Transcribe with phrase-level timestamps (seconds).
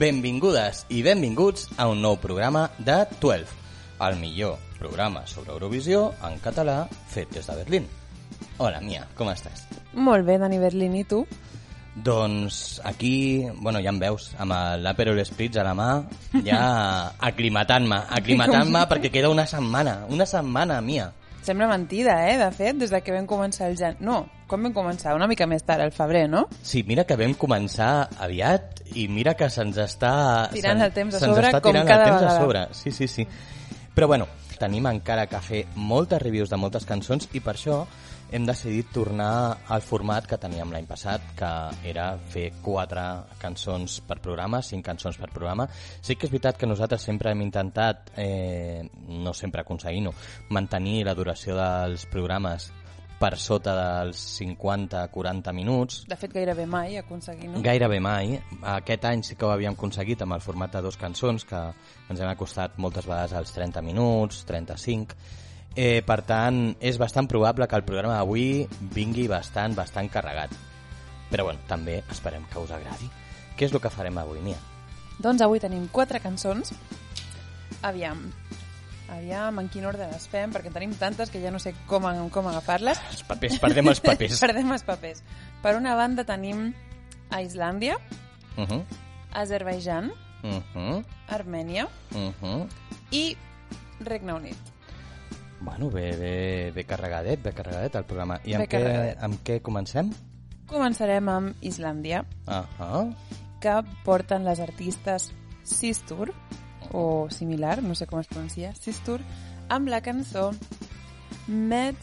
[0.00, 3.50] Benvingudes i benvinguts a un nou programa de 12,
[4.06, 7.88] el millor programa sobre Eurovisió en català fet des de Berlín.
[8.56, 9.66] Hola, Mia, com estàs?
[9.92, 11.18] Molt bé, Dani Berlín, i tu?
[11.92, 15.90] Doncs aquí, bueno, ja em veus, amb l'Aperol Spritz a la mà,
[16.48, 16.62] ja
[17.30, 21.10] aclimatant-me, aclimatant-me perquè queda una setmana, una setmana, Mia.
[21.42, 23.96] Sembla mentida, eh, de fet, des de que vam començar el gen...
[24.04, 25.14] No, quan vam començar?
[25.16, 26.44] Una mica més tard, al febrer, no?
[26.62, 30.12] Sí, mira que vam començar aviat i mira que se'ns està...
[30.52, 32.34] Tirant el temps a sobre com cada el temps vegada.
[32.34, 32.66] a sobre.
[32.76, 33.26] Sí, sí, sí.
[33.96, 34.28] Però bueno,
[34.60, 37.80] tenim encara que fer moltes reviews de moltes cançons i per això
[38.30, 41.50] hem decidit tornar al format que teníem l'any passat, que
[41.90, 43.02] era fer quatre
[43.42, 45.66] cançons per programa, cinc cançons per programa.
[46.00, 50.14] Sí que és veritat que nosaltres sempre hem intentat, eh, no sempre aconseguint-ho,
[50.50, 52.70] mantenir la duració dels programes
[53.20, 57.60] per sota dels 50-40 minuts, De fet, gairebé mai aconseguir, no?
[57.60, 58.38] Gairebé mai.
[58.78, 61.60] Aquest any sí que ho havíem aconseguit amb el format de dos cançons, que
[62.08, 65.18] ens hem acostat moltes vegades als 30 minuts, 35.
[65.76, 70.54] Eh, per tant, és bastant probable que el programa d'avui vingui bastant, bastant carregat.
[71.30, 73.10] Però bueno, també esperem que us agradi.
[73.56, 74.58] Què és el que farem avui, Nia?
[75.22, 76.72] Doncs avui tenim quatre cançons.
[77.86, 78.24] Aviam,
[79.14, 82.50] aviam en quin ordre les fem, perquè tenim tantes que ja no sé com, com
[82.50, 82.98] agafar-les.
[83.12, 84.40] Els papers, perdem els papers.
[84.46, 85.22] Perdem els papers.
[85.62, 86.72] Per una banda tenim
[87.30, 88.00] a Islàndia,
[88.56, 88.84] Uh -huh,
[89.32, 90.12] Azerbaijan,
[90.42, 92.68] uh -huh, Armènia uh -huh.
[93.10, 93.36] i
[94.00, 94.69] Regne Unit.
[95.60, 98.38] Bueno, bé, bé, bé carregadet, bé carregadet el programa.
[98.48, 98.80] I amb, què,
[99.20, 100.08] amb què comencem?
[100.70, 103.14] Començarem amb Islàndia, Uh -huh.
[103.60, 105.32] que porten les artistes
[105.62, 106.32] Sistur,
[106.92, 109.20] o similar, no sé com es pronuncia, Sistur,
[109.68, 110.50] amb la cançó
[111.46, 111.96] Med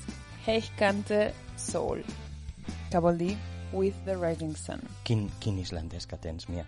[0.46, 2.04] Heichkante Soul,
[2.92, 3.38] que vol dir
[3.74, 4.82] With the Rising Sun.
[5.04, 6.66] Quin, quin islandès que tens, Mia.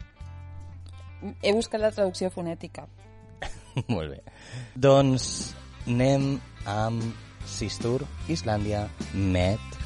[1.41, 2.87] He buscat la traducció fonètica.
[3.87, 4.23] Molt bé.
[4.75, 5.55] Doncs
[5.89, 6.37] anem
[6.69, 7.03] amb
[7.49, 9.81] Sistur, Islàndia, Met,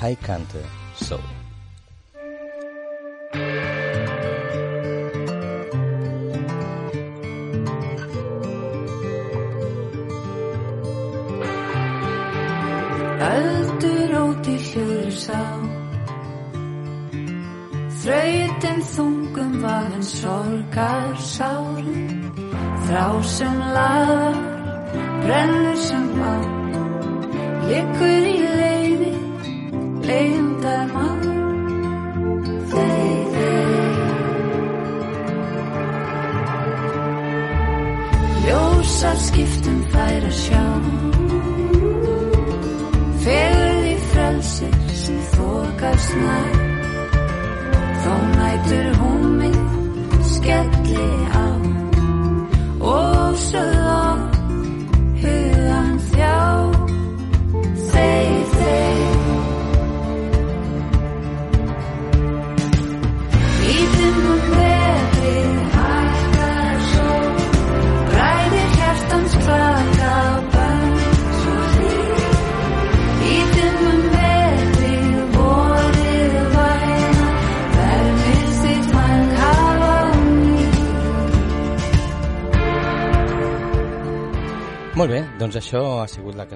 [0.00, 0.64] Haikante,
[0.96, 1.39] Soul.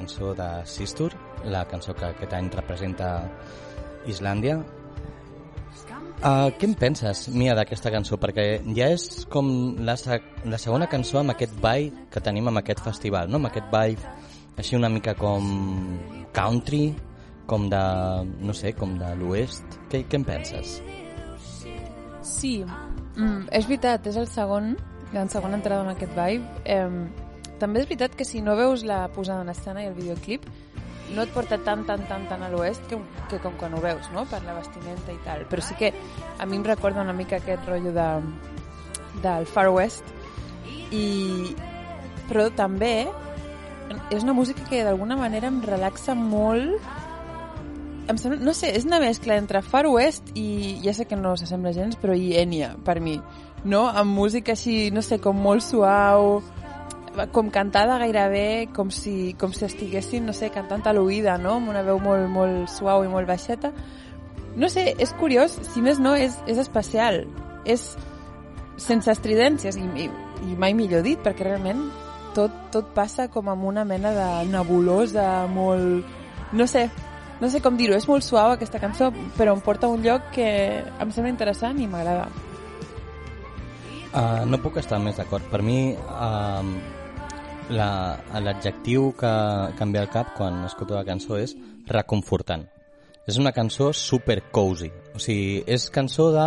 [0.05, 1.12] Cançó de Sistur,
[1.45, 3.31] la cançó que aquest any representa
[4.06, 4.59] Islàndia.
[6.25, 8.19] Uh, què en penses, Mia, d'aquesta cançó?
[8.21, 9.49] Perquè ja és com
[9.81, 9.97] la,
[10.45, 13.41] la segona cançó amb aquest ball que tenim amb aquest festival, no?
[13.41, 13.97] amb aquest ball
[14.61, 15.49] així una mica com
[16.37, 16.93] country,
[17.49, 17.83] com de,
[18.45, 19.81] no sé, com de l'oest.
[19.89, 20.79] Què, què en penses?
[22.25, 24.75] Sí, mm, és veritat, és el segon,
[25.17, 26.65] la segona entrada amb aquest vibe.
[26.65, 27.24] Eh,
[27.64, 30.44] també és veritat que si no veus la posada en escena i el videoclip,
[31.14, 32.99] no et porta tan, tan, tan, tan a l'oest que,
[33.31, 35.44] que com quan ho veus, no?, per la vestimenta i tal.
[35.49, 35.93] Però sí que
[36.38, 38.08] a mi em recorda una mica aquest rotllo de,
[39.25, 40.05] del Far West
[40.93, 41.55] i
[42.28, 43.06] però també
[44.11, 46.81] és una música que d'alguna manera em relaxa molt
[48.08, 51.32] em sembla, no sé, és una mescla entre Far West i, ja sé que no
[51.40, 53.16] s'assembla gens, però i Enya, per mi,
[53.64, 53.87] no?
[53.88, 56.43] Amb música així, no sé, com molt suau,
[57.32, 61.58] com cantada gairebé, com si, com si estiguessin, no sé, cantant a l'oïda, no?
[61.61, 63.72] Amb una veu molt, molt suau i molt baixeta.
[64.56, 67.25] No sé, és curiós, si més no, és, és especial.
[67.64, 67.93] És
[68.76, 70.11] sense estridències, i, i,
[70.50, 71.82] i mai millor dit, perquè realment
[72.34, 76.06] tot, tot passa com amb una mena de nebulosa molt...
[76.55, 76.88] No sé,
[77.40, 80.31] no sé com dir-ho, és molt suau aquesta cançó, però em porta a un lloc
[80.34, 80.49] que
[80.82, 82.28] em sembla interessant i m'agrada.
[84.14, 85.43] Uh, no puc estar més d'acord.
[85.50, 86.62] Per mi, uh,
[87.70, 89.32] la- l'adjectiu que,
[89.76, 91.56] que em ve al cap quan escolto la cançó és
[91.87, 92.66] reconfortant.
[93.26, 94.90] És una cançó super cozy.
[95.14, 96.46] O sigui, és cançó de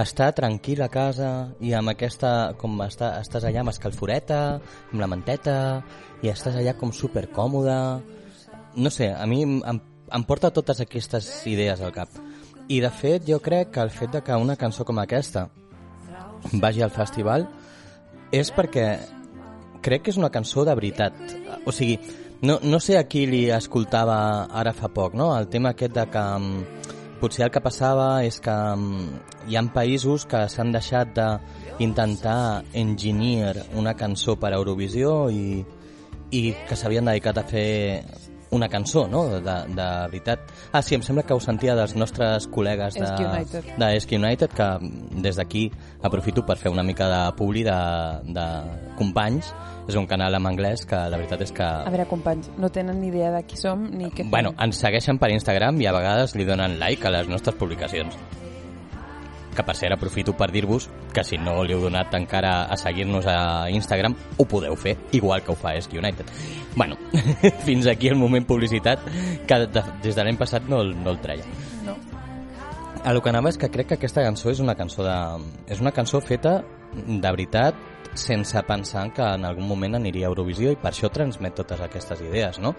[0.00, 4.40] estar tranquil a casa i amb aquesta, com està, estàs allà amb escalforeta,
[4.90, 5.84] amb la manteta,
[6.22, 7.76] i estàs allà com super còmode.
[8.76, 9.60] No sé, a mi em,
[10.10, 12.08] em porta totes aquestes idees al cap.
[12.70, 15.48] I de fet, jo crec que el fet de que una cançó com aquesta
[16.52, 17.46] vagi al festival
[18.32, 18.86] és perquè
[19.82, 21.16] crec que és una cançó de veritat.
[21.66, 21.98] O sigui,
[22.42, 24.16] no, no sé a qui li escoltava
[24.62, 25.32] ara fa poc, no?
[25.36, 26.64] El tema aquest de que um,
[27.20, 29.10] potser el que passava és que um,
[29.48, 35.60] hi ha països que s'han deixat d'intentar engineer una cançó per a Eurovisió i,
[36.32, 37.70] i que s'havien dedicat a fer
[38.50, 40.40] una cançó, no?, de, de veritat.
[40.72, 43.70] Ah, sí, em sembla que ho sentia dels nostres col·legues de, United.
[43.78, 44.68] de Esk United, que
[45.22, 45.68] des d'aquí
[46.02, 47.78] aprofito per fer una mica de publi de,
[48.34, 48.46] de
[48.98, 49.54] companys.
[49.90, 51.66] És un canal en anglès que la veritat és que...
[51.66, 54.30] A veure, companys, no tenen ni idea de qui som ni què fem.
[54.30, 58.18] Bueno, ens segueixen per Instagram i a vegades li donen like a les nostres publicacions.
[59.56, 63.26] Que per cert aprofito per dir-vos que si no li heu donat encara a seguir-nos
[63.26, 66.26] a Instagram, ho podeu fer, igual que ho fa Esk United.
[66.76, 66.96] Bueno,
[67.66, 69.02] fins aquí el moment publicitat,
[69.46, 71.42] que de, des de l'any passat no, el- no el treia.
[71.84, 71.96] No.
[73.02, 75.16] A lo que anava és que crec que aquesta cançó és una cançó de...
[75.72, 76.60] és una cançó feta
[76.94, 77.74] de veritat
[78.14, 82.20] sense pensar que en algun moment aniria a Eurovisió i per això transmet totes aquestes
[82.26, 82.74] idees, no?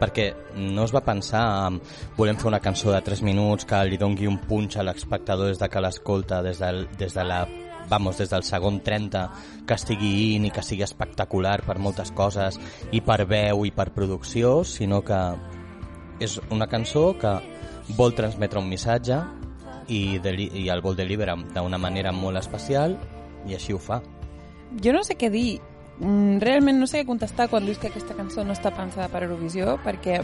[0.00, 1.80] Perquè no es va pensar en
[2.16, 5.60] volem fer una cançó de 3 minuts que li dongui un punx a l'espectador des
[5.60, 7.44] de que l'escolta des, del, des de la
[7.90, 9.24] vamos, des del segon 30
[9.66, 12.56] que estigui in i que sigui espectacular per moltes coses
[12.92, 15.20] i per veu i per producció, sinó que
[16.20, 17.34] és una cançó que
[17.98, 19.18] vol transmetre un missatge
[19.88, 22.96] i, i el vol deliberar d'una manera molt especial
[23.48, 24.00] i així ho fa.
[24.84, 25.58] Jo no sé què dir.
[26.00, 29.22] Mm, Realment no sé què contestar quan dius que aquesta cançó no està pensada per
[29.26, 30.22] Eurovisió, perquè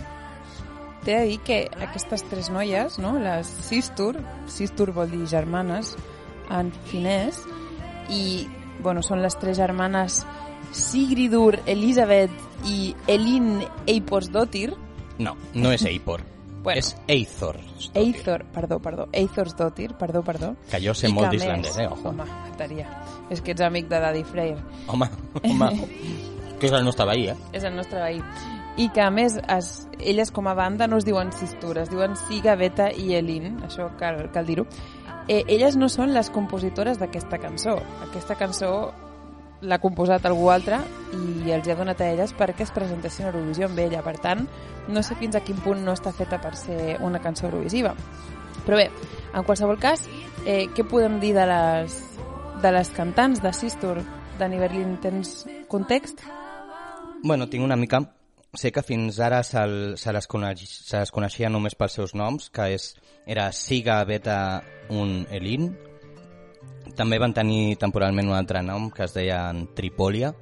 [1.05, 3.15] t'he de dir que aquestes tres noies, no?
[3.21, 4.17] les Sistur,
[4.51, 5.95] Sistur vol dir germanes
[6.51, 7.43] en finès,
[8.11, 8.47] i
[8.83, 10.25] bueno, són les tres germanes
[10.73, 14.73] Sigridur, Elisabeth i Elin Eiporsdottir,
[15.19, 16.21] No, no és Eipor,
[16.67, 16.81] Bueno.
[16.81, 17.61] és Eithor.
[17.95, 20.57] Eithor, perdó, perdó, Eithorsdottir, perdó, perdó.
[20.69, 21.87] Que jo sé I molt d'islandès, eh?
[21.87, 22.09] Ojo.
[22.11, 22.89] Home, mataria.
[23.31, 24.59] És que ets amic de Daddy Freyr.
[24.91, 25.07] Home,
[25.45, 25.69] home,
[26.59, 27.37] que és el nostre veí, eh?
[27.55, 28.19] és el nostre veí.
[28.83, 29.71] I que, a més, es,
[30.01, 33.93] elles com a banda no es diuen Sistur, es diuen Siga, Beta i Elin, això
[34.01, 34.67] cal, cal dir-ho.
[35.29, 37.79] Eh, elles no són les compositores d'aquesta cançó.
[38.11, 38.73] Aquesta cançó
[39.63, 40.79] l'ha composat algú altre
[41.17, 44.03] i els hi ha donat a elles perquè es presentessin a Eurovisió amb ella.
[44.05, 44.45] Per tant,
[44.89, 47.95] no sé fins a quin punt no està feta per ser una cançó eurovisiva.
[48.67, 48.91] Però bé,
[49.33, 50.05] en qualsevol cas,
[50.45, 51.97] eh, què podem dir de les,
[52.63, 54.01] de les cantants de Sistur?
[54.39, 56.21] Dani Berlin, tens context?
[57.23, 58.03] Bueno, tinc una mica...
[58.57, 62.47] Sé que fins ara se'l- se, les coneix, se les coneixia només pels seus noms,
[62.49, 62.87] que és,
[63.29, 65.67] era Siga, Beta, un Elin.
[66.97, 70.33] També van tenir temporalment un altre nom que es deia Tripòlia.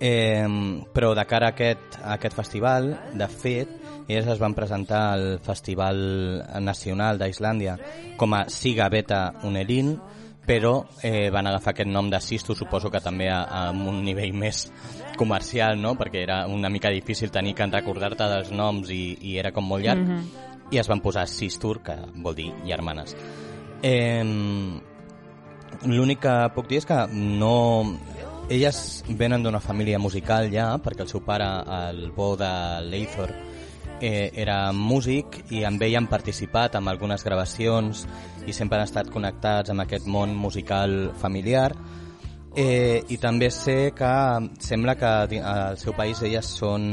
[0.00, 0.46] Eh,
[0.94, 3.72] però de cara a aquest, a aquest festival, de fet,
[4.06, 5.98] elles es van presentar al Festival
[6.62, 7.74] Nacional d'Islàndia
[8.16, 9.96] com a Siga Beta Unelin,
[10.48, 14.32] però eh, van agafar aquest nom de Sisto, suposo que també a, a un nivell
[14.32, 14.70] més
[15.18, 15.92] comercial, no?
[15.98, 19.84] perquè era una mica difícil tenir que recordar-te dels noms i, i era com molt
[19.84, 20.46] llarg, Mhm.
[20.70, 23.16] i es van posar Sistur, que vol dir germanes.
[23.82, 24.24] Eh,
[25.86, 27.98] L'únic que puc dir és que no...
[28.48, 31.46] Elles venen d'una família musical ja, perquè el seu pare,
[31.90, 32.48] el bo de
[32.86, 33.34] Leithor,
[34.00, 38.06] eh, era músic i amb ell han participat en algunes gravacions
[38.46, 41.72] i sempre han estat connectats amb aquest món musical familiar.
[42.56, 44.12] Eh, I també sé que
[44.64, 46.86] sembla que al seu país elles són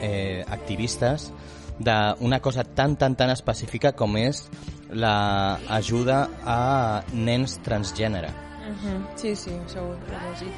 [0.00, 1.30] eh, activistes
[1.78, 4.46] d'una cosa tan, tan, tan específica com és
[4.92, 8.30] l'ajuda a nens transgènere.
[8.62, 9.06] Mhm.
[9.16, 10.54] Sí, sí, ho he llegit.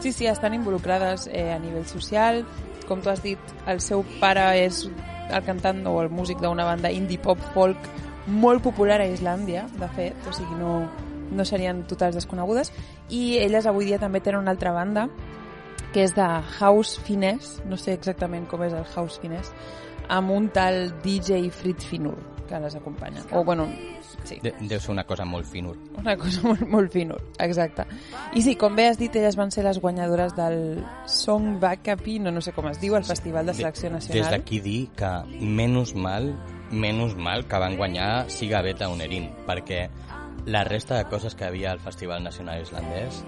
[0.00, 2.44] Sí, sí, estan involucrades eh, a nivell social.
[2.88, 4.88] Com tu has dit, el seu pare és
[5.30, 7.78] el cantant o el músic d'una banda indie pop folk
[8.26, 10.88] molt popular a Islàndia, de fet, o sigui, no,
[11.30, 12.72] no serien totals desconegudes.
[13.10, 15.08] I elles avui dia també tenen una altra banda,
[15.92, 16.26] que és de
[16.58, 19.52] house finès, no sé exactament com és el house finès,
[20.08, 22.16] amb un tal DJ Fritz Finur,
[22.52, 23.22] que les acompanya.
[23.32, 23.66] O, bueno,
[24.24, 24.38] sí.
[24.42, 25.74] De, deu ser una cosa molt finur.
[25.98, 27.86] Una cosa molt, molt fina, exacte.
[28.36, 32.32] I sí, com bé has dit, elles van ser les guanyadores del Song Backupi, no,
[32.34, 34.36] no sé com es diu, el Festival de Selecció Des Nacional.
[34.36, 36.34] d'aquí dir que menys mal,
[36.70, 39.86] menys mal que van guanyar Siga Beta Unerin, perquè
[40.46, 43.22] la resta de coses que havia al Festival Nacional Islandès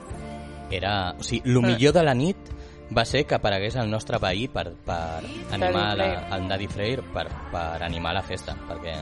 [0.70, 1.14] era...
[1.18, 2.50] O sigui, el millor de la nit
[2.96, 7.28] va ser que aparegués el nostre veí per, per animar la, el Daddy Freyr per,
[7.52, 8.94] per animar la festa, perquè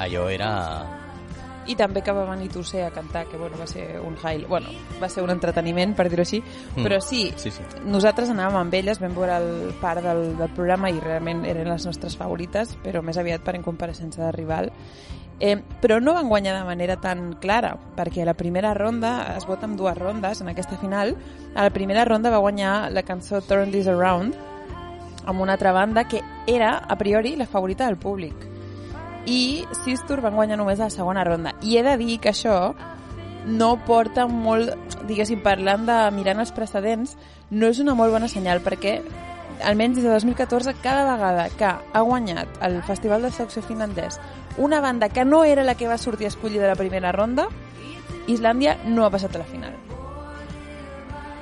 [0.00, 0.50] allò era...
[1.64, 4.68] I també que va venir Tossé a cantar, que bueno, va ser un highlight, bueno,
[5.00, 6.42] va ser un entreteniment, per dir-ho així,
[6.76, 6.82] Mm.
[6.84, 7.62] però sí, Sí, sí.
[7.86, 11.86] nosaltres anàvem amb elles, vam veure el part del, del programa i realment eren les
[11.86, 14.72] nostres favorites, però més aviat per incompareixença de rival.
[15.40, 19.46] Eh, però no van guanyar de manera tan clara, perquè a la primera ronda es
[19.46, 21.16] vota en dues rondes en aquesta final.
[21.54, 24.34] A la primera ronda va guanyar la cançó Turn This Around
[25.26, 28.34] amb una altra banda que era, a priori, la favorita del públic.
[29.26, 31.54] I Sistur van guanyar només a la segona ronda.
[31.62, 32.74] I he de dir que això
[33.46, 34.72] no porta molt,
[35.08, 37.16] diguéssim, parlant de mirant els precedents,
[37.50, 39.00] no és una molt bona senyal perquè
[39.62, 44.20] almenys des de 2014 cada vegada que ha guanyat el Festival de Saxo finlandès
[44.58, 47.48] una banda que no era la que va sortir escollida a la primera ronda
[48.26, 49.74] Islàndia no ha passat a la final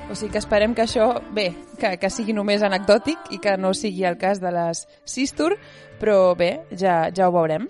[0.09, 3.71] o sigui que esperem que això, bé, que, que sigui només anecdòtic i que no
[3.73, 5.55] sigui el cas de les Sistur,
[5.97, 7.65] però bé, ja, ja ho veurem.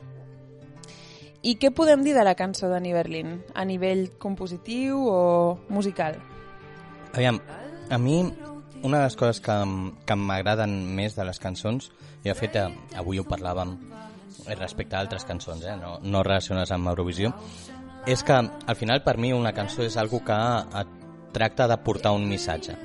[1.44, 3.38] I què podem dir de la cançó d'Annie Berlin?
[3.56, 5.22] A nivell compositiu o
[5.70, 6.18] musical?
[7.14, 7.40] Aviam,
[7.92, 8.24] a mi
[8.84, 9.56] una de les coses que,
[10.06, 11.90] que m'agraden més de les cançons,
[12.24, 12.68] i de fet eh,
[13.00, 13.78] avui ho parlàvem
[14.60, 17.32] respecte a altres cançons, eh, no, no relacionades amb Eurovisió,
[18.06, 20.40] és que al final per mi una cançó és algo que
[20.82, 21.00] et
[21.34, 22.76] tracta de portar un missatge.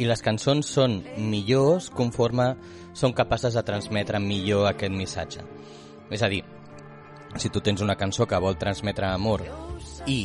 [0.00, 2.54] I les cançons són millors conforme
[2.96, 5.44] són capaces de transmetre millor aquest missatge.
[6.10, 6.40] És a dir,
[7.36, 9.44] si tu tens una cançó que vol transmetre amor
[10.08, 10.18] i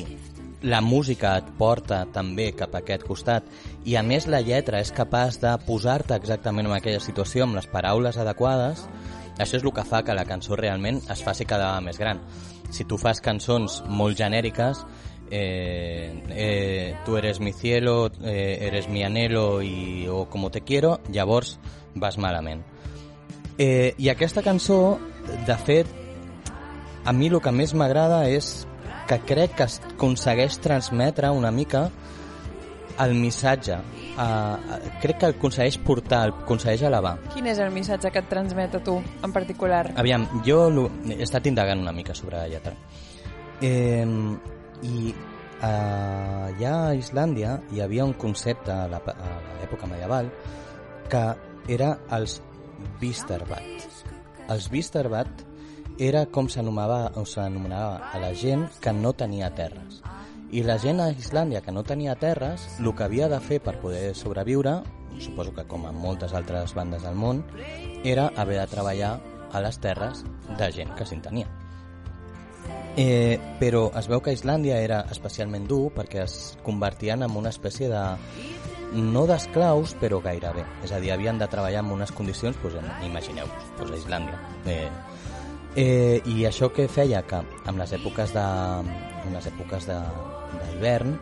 [0.61, 3.45] la música et porta també cap a aquest costat
[3.85, 7.69] i a més la lletra és capaç de posar-te exactament en aquella situació amb les
[7.69, 8.87] paraules adequades,
[9.37, 12.21] això és el que fa que la cançó realment es faci cada vegada més gran.
[12.73, 14.81] Si tu fas cançons molt genèriques,
[15.29, 20.99] eh, eh, tu eres mi cielo, eh, eres mi anhelo i, o como te quiero,
[21.09, 21.59] llavors
[21.95, 22.65] vas malament.
[23.57, 24.99] Eh, I aquesta cançó,
[25.45, 25.87] de fet,
[27.05, 28.67] a mi el que més m'agrada és
[29.07, 31.87] que crec que aconsegueix transmetre una mica
[32.99, 33.77] el missatge.
[34.17, 34.57] Uh,
[35.01, 37.15] crec que el aconsegueix portar, el aconsegueix elevar.
[37.33, 39.83] Quin és el missatge que et transmet a tu, en particular?
[40.01, 42.73] Aviam, jo he estat indagant una mica sobre la lletra.
[43.61, 44.05] Eh,
[44.85, 50.29] I eh, allà a Islàndia hi havia un concepte a l'època medieval
[51.09, 51.23] que
[51.73, 52.41] era els
[53.01, 53.87] Visterbat.
[54.53, 55.46] Els Visterbat
[55.99, 57.09] era com s'anomenava
[58.13, 60.01] a la gent que no tenia terres.
[60.51, 63.79] I la gent a Islàndia que no tenia terres, el que havia de fer per
[63.81, 64.81] poder sobreviure,
[65.19, 67.43] suposo que com en moltes altres bandes del món,
[68.03, 69.17] era haver de treballar
[69.51, 70.23] a les terres
[70.57, 71.49] de gent que se'n tenia.
[72.97, 77.89] Eh, però es veu que Islàndia era especialment dur perquè es convertien en una espècie
[77.91, 78.03] de
[78.97, 80.63] no d'esclaus, però gairebé.
[80.85, 84.39] És a dir, havien de treballar en unes condicions, doncs, imagineu-vos, doncs a Islàndia.
[84.65, 84.89] Eh,
[85.75, 91.17] eh, I això que feia que amb les èpoques de, amb les èpoques d'hivern,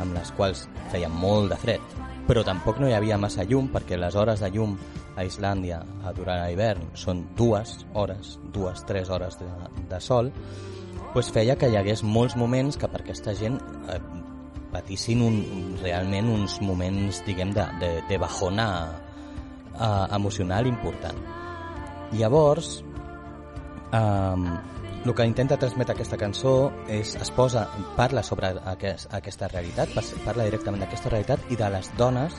[0.00, 1.96] amb les quals feia molt de fred,
[2.28, 4.76] però tampoc no hi havia massa llum, perquè les hores de llum
[5.16, 9.48] a Islàndia a- durant l'hivern són dues hores, dues, tres hores de,
[9.90, 10.30] de sol,
[11.14, 13.56] pues feia que hi hagués molts moments que per aquesta gent
[13.90, 13.98] eh,
[14.70, 15.38] patissin un,
[15.82, 18.68] realment uns moments, diguem, de, de, de bajona
[19.72, 21.16] eh, emocional important.
[22.12, 22.84] Llavors,
[23.92, 24.44] um,
[25.06, 27.66] el que intenta transmetre aquesta cançó és, es posa,
[27.96, 32.34] parla sobre aquest, aquesta realitat, parla directament d'aquesta realitat i de les dones,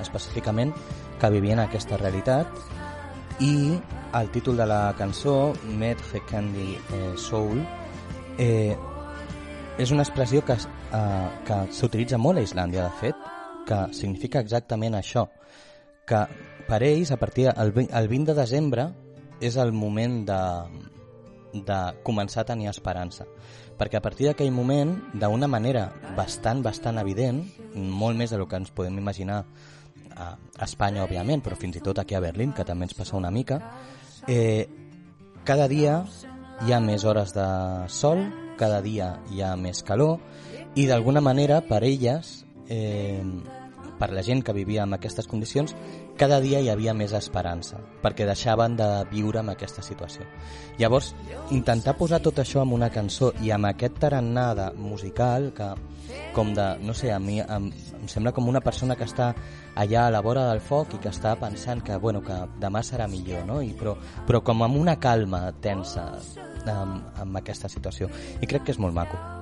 [0.00, 0.72] específicament,
[1.18, 2.46] que vivien aquesta realitat.
[3.40, 3.80] I
[4.14, 7.62] el títol de la cançó, Med the Candy eh, Soul,
[8.38, 8.76] eh,
[9.78, 13.16] és una expressió que, eh, que s'utilitza molt a Islàndia, de fet,
[13.66, 15.26] que significa exactament això,
[16.06, 16.26] que
[16.68, 18.88] per ells, a partir del vi- el 20 de desembre,
[19.40, 20.40] és el moment de,
[21.52, 23.26] de començar a tenir esperança.
[23.78, 27.42] Perquè a partir d'aquell moment, d'una manera bastant, bastant evident,
[27.74, 29.44] molt més del que ens podem imaginar
[30.16, 33.30] a Espanya, òbviament, però fins i tot aquí a Berlín, que també ens passa una
[33.30, 33.58] mica,
[34.28, 34.68] eh,
[35.44, 36.02] cada dia
[36.66, 37.48] hi ha més hores de
[37.88, 38.22] sol,
[38.58, 40.20] cada dia hi ha més calor,
[40.76, 43.24] i d'alguna manera, per elles, eh,
[43.98, 45.74] per la gent que vivia en aquestes condicions,
[46.18, 50.26] cada dia hi havia més esperança, perquè deixaven de viure en aquesta situació.
[50.78, 51.12] Llavors,
[51.50, 55.72] intentar posar tot això en una cançó i amb aquest tarannà de musical que,
[56.36, 59.32] com de, no sé, a mi em, em sembla com una persona que està
[59.74, 63.08] allà a la vora del foc i que està pensant que, bueno, que demà serà
[63.08, 63.62] millor, no?
[63.64, 63.96] I, però,
[64.28, 66.10] però com amb una calma tensa
[66.66, 68.10] amb, amb aquesta situació.
[68.40, 69.41] I crec que és molt maco.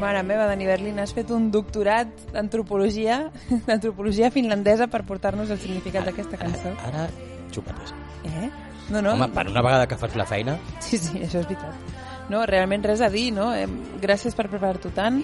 [0.00, 3.30] Mare meva, Dani Berlin, has fet un doctorat d'antropologia
[3.68, 6.74] d'antropologia finlandesa per portar-nos el significat d'aquesta cançó.
[6.88, 7.08] Ara,
[7.54, 7.94] xupates.
[8.24, 8.50] Eh?
[8.90, 9.14] No, no.
[9.14, 11.94] Home, per una vegada que fas la feina, Sí, sí, això és veritat.
[12.32, 13.50] No, realment res a dir, no?
[14.00, 15.20] Gràcies per preparar-t'ho tant.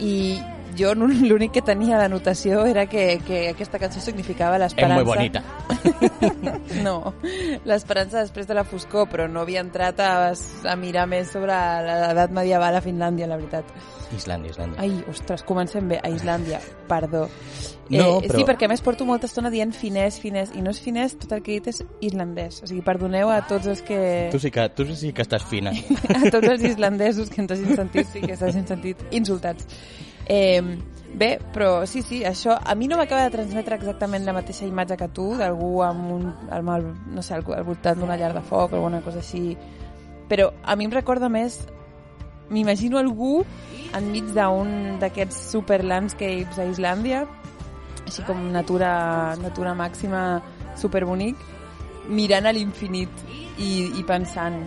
[0.00, 0.38] I
[0.78, 5.02] jo l'únic que tenia d'anotació era que, que aquesta cançó significava és l'esperança.
[5.02, 5.42] molt bonita.
[6.82, 7.14] No,
[7.64, 11.54] l'esperança després de la foscor, però no havia entrat a, a mirar més sobre
[11.86, 13.70] l'edat medieval a Finlàndia, la veritat.
[14.14, 14.78] Islàndia, Islàndia.
[14.82, 15.98] Ai, ostres, comencem bé.
[16.04, 17.24] A Islàndia, perdó.
[17.88, 20.70] No, eh, però- Sí, perquè a més porto molta estona dient finès, finès, i no
[20.74, 22.62] és finès, tot el que he dit és islandès.
[22.62, 24.28] O sigui, perdoneu a tots els que...
[24.32, 25.72] Tu sí que, tu sí que estàs fina.
[26.18, 29.66] a tots els islandesos que ens hagin sentit i que s'hagin sentit insultats.
[30.26, 30.60] Eh,
[31.14, 34.98] bé, però sí, sí, això a mi no m'acaba de transmetre exactament la mateixa imatge
[34.98, 38.72] que tu, d'algú amb un, amb el, no sé, al, voltant d'una llar de foc
[38.72, 39.56] o alguna cosa així,
[40.28, 41.60] però a mi em recorda més
[42.50, 43.40] m'imagino algú
[43.96, 47.24] enmig d'un d'aquests super landscapes a Islàndia,
[48.04, 50.42] així com natura, natura màxima
[50.78, 51.38] superbonic,
[52.06, 53.24] mirant a l'infinit
[53.58, 54.60] i, i pensant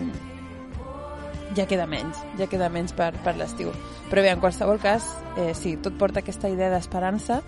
[1.56, 3.72] ja queda menys, ja queda menys per, per l'estiu.
[4.10, 7.40] Però bé, en qualsevol cas, eh, sí, tot porta aquesta idea d'esperança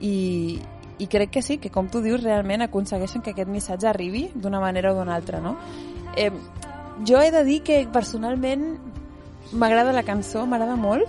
[0.00, 0.58] i,
[0.98, 4.60] i crec que sí, que com tu dius, realment aconsegueixen que aquest missatge arribi d'una
[4.60, 5.56] manera o d'una altra, no?
[6.16, 6.30] Eh,
[7.08, 8.78] jo he de dir que personalment
[9.52, 11.04] m'agrada la cançó, m'agrada molt,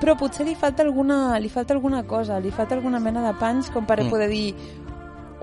[0.00, 3.70] però potser li falta alguna, li falta alguna cosa, li falta alguna mena de panys
[3.70, 4.10] com per Mm.
[4.10, 4.54] poder dir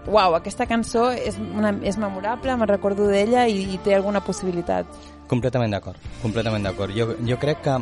[0.07, 4.85] uau, aquesta cançó és, una, és memorable, me'n recordo d'ella i, i té alguna possibilitat.
[5.31, 6.91] Completament d'acord, completament d'acord.
[6.95, 7.75] Jo, jo crec que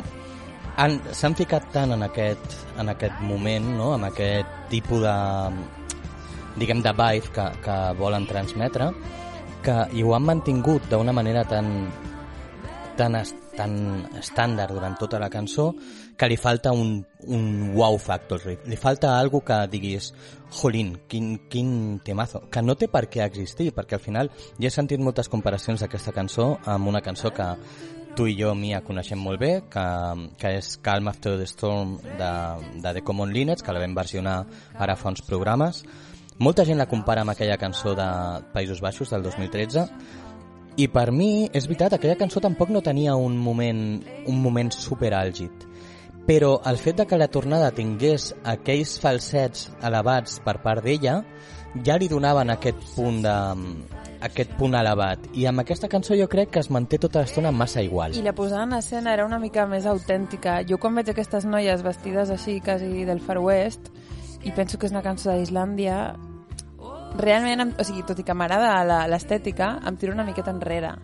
[0.76, 3.94] han- s'han ficat tant en aquest, en aquest moment, no?
[3.96, 5.14] en aquest tipus de,
[6.60, 8.90] diguem, de vibe que, que volen transmetre,
[9.64, 11.88] que i ho han mantingut d'una manera tan,
[12.96, 13.16] tan,
[13.60, 13.76] tan
[14.18, 15.68] estàndard durant tota la cançó
[16.16, 17.44] que li falta un, un
[17.76, 18.42] wow factor.
[18.64, 20.10] Li- falta algo que diguis
[20.50, 24.74] jolín, quin, quin temazo, que no té per què existir, perquè al final ja he
[24.74, 27.46] sentit moltes comparacions d'aquesta cançó amb una cançó que
[28.16, 29.84] tu i jo, Mia, coneixem molt bé, que,
[30.40, 32.30] que és Calm After the Storm de,
[32.82, 34.40] de The Common Linnets, que la vam versionar
[34.74, 35.84] ara fa uns programes.
[36.40, 38.08] Molta gent la compara amb aquella cançó de
[38.54, 39.84] Països Baixos del 2013,
[40.76, 45.66] i per mi, és veritat, aquella cançó tampoc no tenia un moment, un moment superàlgid.
[46.28, 51.22] Però el fet de que la tornada tingués aquells falsets elevats per part d'ella
[51.86, 53.34] ja li donaven aquest punt de
[54.20, 57.80] aquest punt elevat i amb aquesta cançó jo crec que es manté tota l'estona massa
[57.82, 60.60] igual I la posada en escena era una mica més autèntica.
[60.68, 63.90] Jo quan veig aquestes noies vestides així, quasi del Far West,
[64.44, 66.16] i penso que és una cançó d'Islàndia,
[67.18, 70.94] realment, o sigui, tot i que m'agrada l'estètica, em tiro una miqueta enrere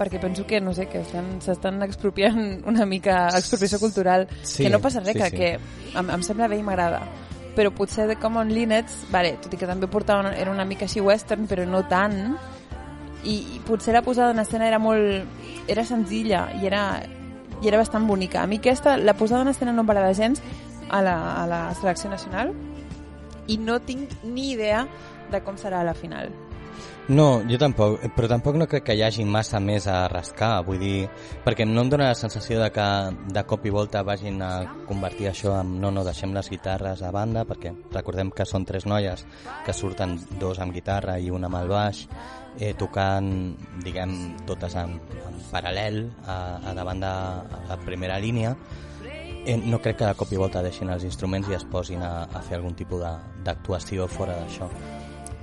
[0.00, 4.70] perquè penso que, no sé, que estan- s'estan expropiant una mica expropiació cultural, Sí, que
[4.70, 5.36] no passa res, sí, que, sí.
[5.36, 5.50] que
[5.98, 7.02] em, em sembla bé i m'agrada.
[7.54, 11.02] Però potser de Common Linnets, vale, tot i que també portava era una mica així
[11.04, 12.16] western, però no tant,
[13.24, 15.26] i, i potser la posada en escena era molt...
[15.68, 17.02] era senzilla i era,
[17.60, 18.40] i era bastant bonica.
[18.40, 20.40] A mi aquesta, la posada en escena no em m'agrada gens
[20.88, 22.54] a la, a la selecció nacional
[23.52, 24.86] i no tinc ni idea
[25.30, 26.32] de com serà la final.
[27.10, 30.78] No, jo tampoc, però tampoc no crec que hi hagi massa més a rascar, vull
[30.78, 31.08] dir,
[31.42, 32.84] perquè no em dóna la sensació de que
[33.34, 34.50] de cop i volta vagin a
[34.86, 38.86] convertir això en no, no, deixem les guitarres a banda, perquè recordem que són tres
[38.86, 39.26] noies
[39.66, 42.04] que surten dos amb guitarra i una amb el baix,
[42.60, 43.32] eh, tocant,
[43.82, 44.14] diguem,
[44.46, 44.94] totes en,
[45.32, 48.54] en paral·lel a, a davant de a primera línia,
[49.02, 52.28] eh, no crec que de cop i volta deixin els instruments i es posin a,
[52.30, 53.02] a fer algun tipus
[53.42, 54.70] d'actuació fora d'això.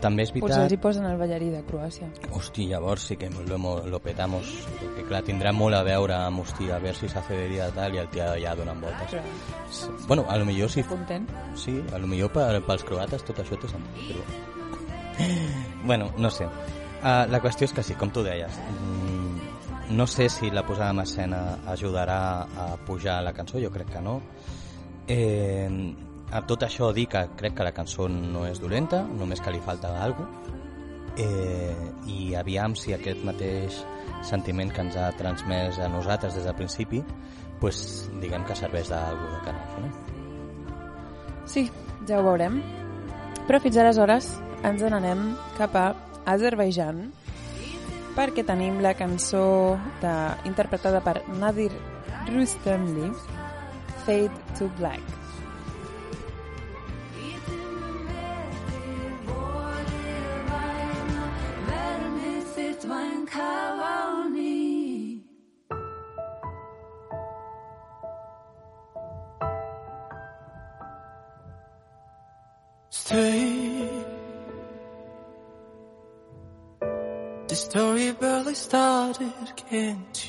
[0.02, 0.64] També és Potser veritat...
[0.64, 2.08] els hi posen el ballarí de Croàcia.
[2.38, 3.58] Hosti, llavors sí que lo,
[3.90, 4.52] lo petamos.
[4.78, 7.98] Perquè clar, tindrà molt a veure amb, hosti, a veure si s'ha de dia tal
[7.98, 9.16] i el tio allà donant voltes.
[9.16, 11.28] Però Bueno, a lo millor sí, content.
[11.56, 14.24] sí a lo millor per, pels croates tot això té sentit, però...
[15.90, 16.46] bueno, no sé.
[16.46, 20.92] Uh, la qüestió és que sí, com tu deies, mm, no sé si la posada
[20.92, 24.22] en escena ajudarà a pujar la cançó, jo crec que no.
[25.08, 25.70] Eh,
[26.32, 29.64] a tot això dir que crec que la cançó no és dolenta, només que li
[29.64, 30.56] falta alguna
[31.18, 33.82] eh, i aviam si aquest mateix
[34.28, 37.02] sentiment que ens ha transmès a nosaltres des del principi
[37.60, 39.94] pues, diguem que serveix d'algú de cara al final.
[41.48, 41.68] Sí,
[42.08, 42.60] ja ho veurem.
[43.48, 44.34] Però fins aleshores
[44.68, 45.88] ens n'anem cap a
[46.28, 47.08] Azerbaijan
[48.18, 50.16] perquè tenim la cançó de,
[50.50, 51.72] interpretada per Nadir
[52.30, 53.14] Rustamli
[54.06, 55.17] Fade to Black.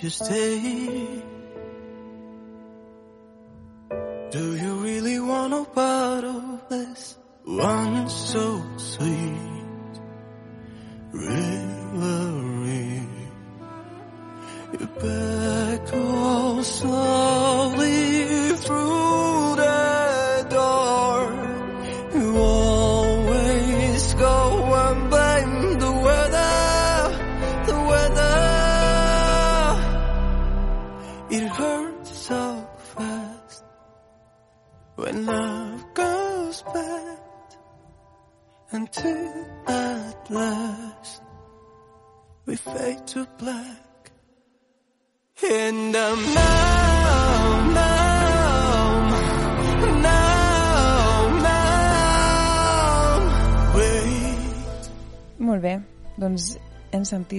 [0.02, 1.22] You stay?
[4.30, 7.88] Do you really want a part of this one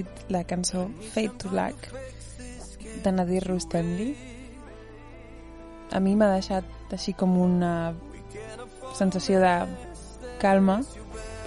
[0.00, 1.90] sentit la cançó Fade to Black
[3.02, 4.16] de Nadir Rustemli.
[5.92, 7.94] A mi m'ha deixat així com una
[8.94, 9.66] sensació de
[10.40, 10.80] calma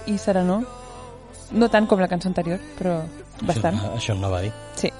[0.06, 0.66] i serenor.
[1.52, 3.02] No tant com la cançó anterior, però
[3.42, 3.76] bastant.
[3.76, 4.52] Això, això no va dir.
[4.76, 4.90] Sí.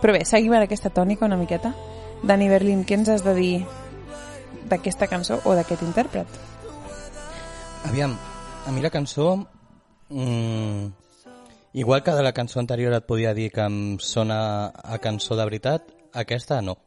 [0.00, 1.74] Però bé, seguim en aquesta tònica una miqueta.
[2.22, 3.66] Dani Berlin, què ens has de dir
[4.68, 6.28] d'aquesta cançó o d'aquest intèrpret?
[7.88, 8.16] Aviam,
[8.66, 9.36] a mi la cançó...
[10.10, 10.99] Mm,
[11.72, 15.44] igual que de la cançó anterior et podia dir que em sona a cançó de
[15.44, 16.78] veritat, aquesta no.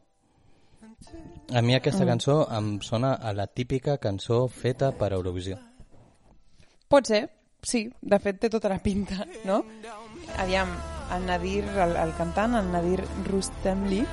[1.54, 2.08] A mi aquesta mm.
[2.08, 5.60] cançó em sona a la típica cançó feta per Eurovisió.
[6.88, 7.24] Pot ser,
[7.62, 9.64] sí, de fet té tota la pinta, no?
[10.40, 10.72] Aviam,
[11.16, 14.04] el Nadir, el, el cantant, el Nadir Rustemli,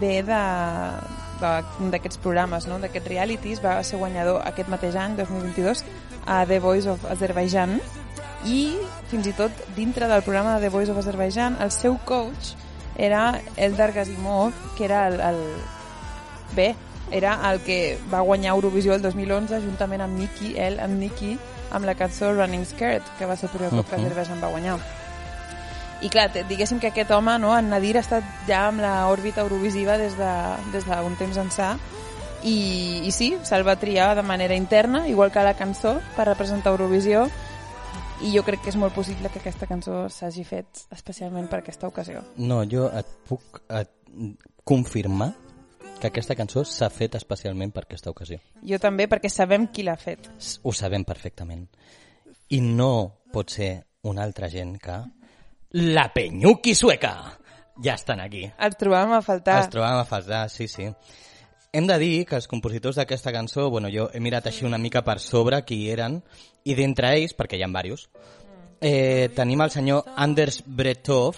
[0.00, 0.42] ve de
[1.40, 2.78] de- d'aquests programes, no?
[2.78, 5.84] d'aquests realities, va ser guanyador aquest mateix any, 2022,
[6.26, 7.78] a The Voice of Azerbaijan,
[8.44, 8.76] i
[9.10, 12.54] fins i tot dintre del programa de The Voice of Azerbaijan, el seu coach
[12.96, 15.40] era Eldar Gazimov, que era el, el...
[16.54, 16.74] Bé,
[17.10, 21.36] era el que va guanyar Eurovisió el 2011 juntament amb Nicky, ell amb Nicky,
[21.70, 24.00] amb la cançó Running Skirt, que va ser el primer cop que.
[24.00, 24.78] Azerbaijan va guanyar.
[26.00, 29.98] I clar, diguéssim que aquest home, no, en Nadir, ha estat ja amb l'òrbita eurovisiva
[30.00, 31.74] des d'un de, des d'un temps ençà
[32.42, 36.72] i, i sí, se'l va triar de manera interna, igual que la cançó, per representar
[36.72, 37.28] Eurovisió
[38.20, 41.88] i jo crec que és molt possible que aquesta cançó s'hagi fet especialment per aquesta
[41.88, 42.20] ocasió.
[42.36, 43.92] No, jo et puc et,
[44.64, 45.30] confirmar
[46.00, 48.40] que aquesta cançó s'ha fet especialment per aquesta ocasió.
[48.66, 50.28] Jo també, perquè sabem qui l'ha fet.
[50.64, 51.64] Ho sabem perfectament.
[52.52, 52.92] I no
[53.32, 53.72] pot ser
[54.10, 55.00] una altra gent que
[55.80, 57.14] la Penyuqui sueca.
[57.80, 58.44] Ja estan aquí.
[58.60, 59.60] Els trobàvem a faltar.
[59.62, 60.88] Els trobàvem a faltar, sí, sí.
[61.72, 65.04] Hem de dir que els compositors d'aquesta cançó, bueno, jo he mirat així una mica
[65.06, 66.18] per sobre qui eren,
[66.64, 68.08] i d'entre ells, perquè hi ha diversos,
[68.80, 71.36] eh, tenim el senyor Anders Bretov,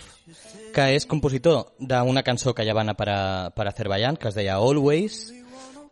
[0.73, 4.39] que és compositor d'una cançó que ja va anar per, a, per Azerbaijan, que es
[4.39, 5.21] deia Always,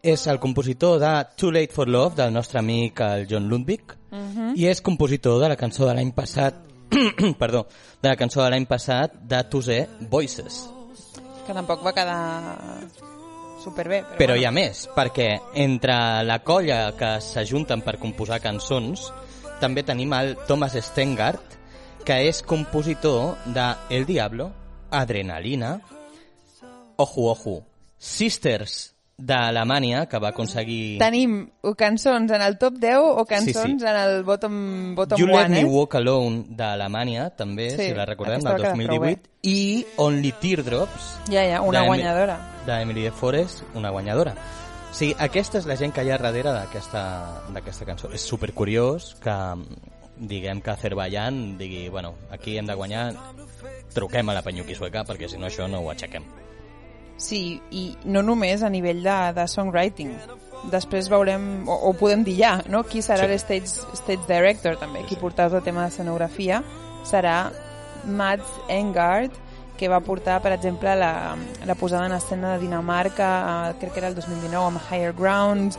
[0.02, 3.96] és el compositor de Too Late for Love, del nostre amic el John Lundvik,
[4.56, 6.64] i és compositor de la cançó de l'any passat,
[7.42, 7.66] perdó,
[8.00, 10.64] de la cançó de l'any passat de Tuse Voices.
[11.46, 13.09] que tampoc va quedar
[13.62, 14.02] superbé.
[14.02, 14.40] Però, Però bueno.
[14.42, 15.96] hi ha més, perquè entre
[16.26, 19.10] la colla que s'ajunten per composar cançons,
[19.60, 21.58] també tenim el Thomas Stengart,
[22.04, 24.50] que és compositor de El Diablo,
[24.90, 25.80] Adrenalina,
[26.96, 27.62] Ojo Ojo,
[27.98, 33.78] Sisters d'Alemanya, que va aconseguir Tenim o cançons en el top 10 o cançons Sí,
[33.78, 33.86] sí.
[33.86, 35.64] en el bottom, bottom You Let one, Me eh?
[35.68, 40.32] Walk Alone d'Alemanya, també, Sí, si la recordem, del va quedar prou 2018, i Only
[40.40, 42.38] Teardrops, Ja, ja, una guanyadora.
[42.66, 44.34] d'Emily de Forest, una guanyadora.
[44.92, 48.10] Sí, aquesta és la gent que hi ha darrere d'aquesta cançó.
[48.12, 49.36] És supercuriós que
[50.20, 53.14] diguem que Azerbaijan digui, bueno, aquí hem de guanyar,
[53.94, 56.26] truquem a la Penyuqui sueca perquè si no això no ho aixequem.
[57.20, 60.12] Sí, i no només a nivell de, de songwriting.
[60.72, 62.82] Després veurem, o, o podem dir ja, no?
[62.84, 63.28] qui serà Sí.
[63.28, 63.34] sí.
[63.34, 66.62] l'stage stage director també, qui portarà el tema de escenografia
[67.04, 67.52] serà
[68.04, 69.32] Mats Engard,
[69.80, 73.30] que va portar, per exemple, la, la posada en escena de Dinamarca,
[73.70, 75.78] eh, crec que era el 2019, amb Higher Ground,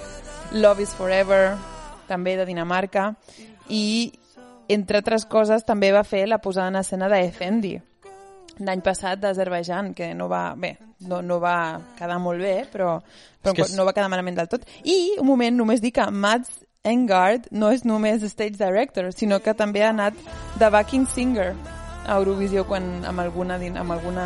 [0.57, 1.53] Love is Forever,
[2.09, 3.11] també de Dinamarca,
[3.69, 4.09] i,
[4.73, 7.75] entre altres coses, també va fer la posada en escena de Effendi,
[8.57, 10.73] l'any passat d'Azerbaijan, que no va, bé,
[11.05, 12.95] no, no va quedar molt bé, però,
[13.37, 14.65] però És no va quedar malament del tot.
[14.81, 19.53] I, un moment, només dir que Mads Engard no és només stage director, sinó que
[19.53, 20.17] també ha anat
[20.57, 21.51] de backing singer
[22.11, 24.25] a Eurovisió quan, amb, alguna, amb alguna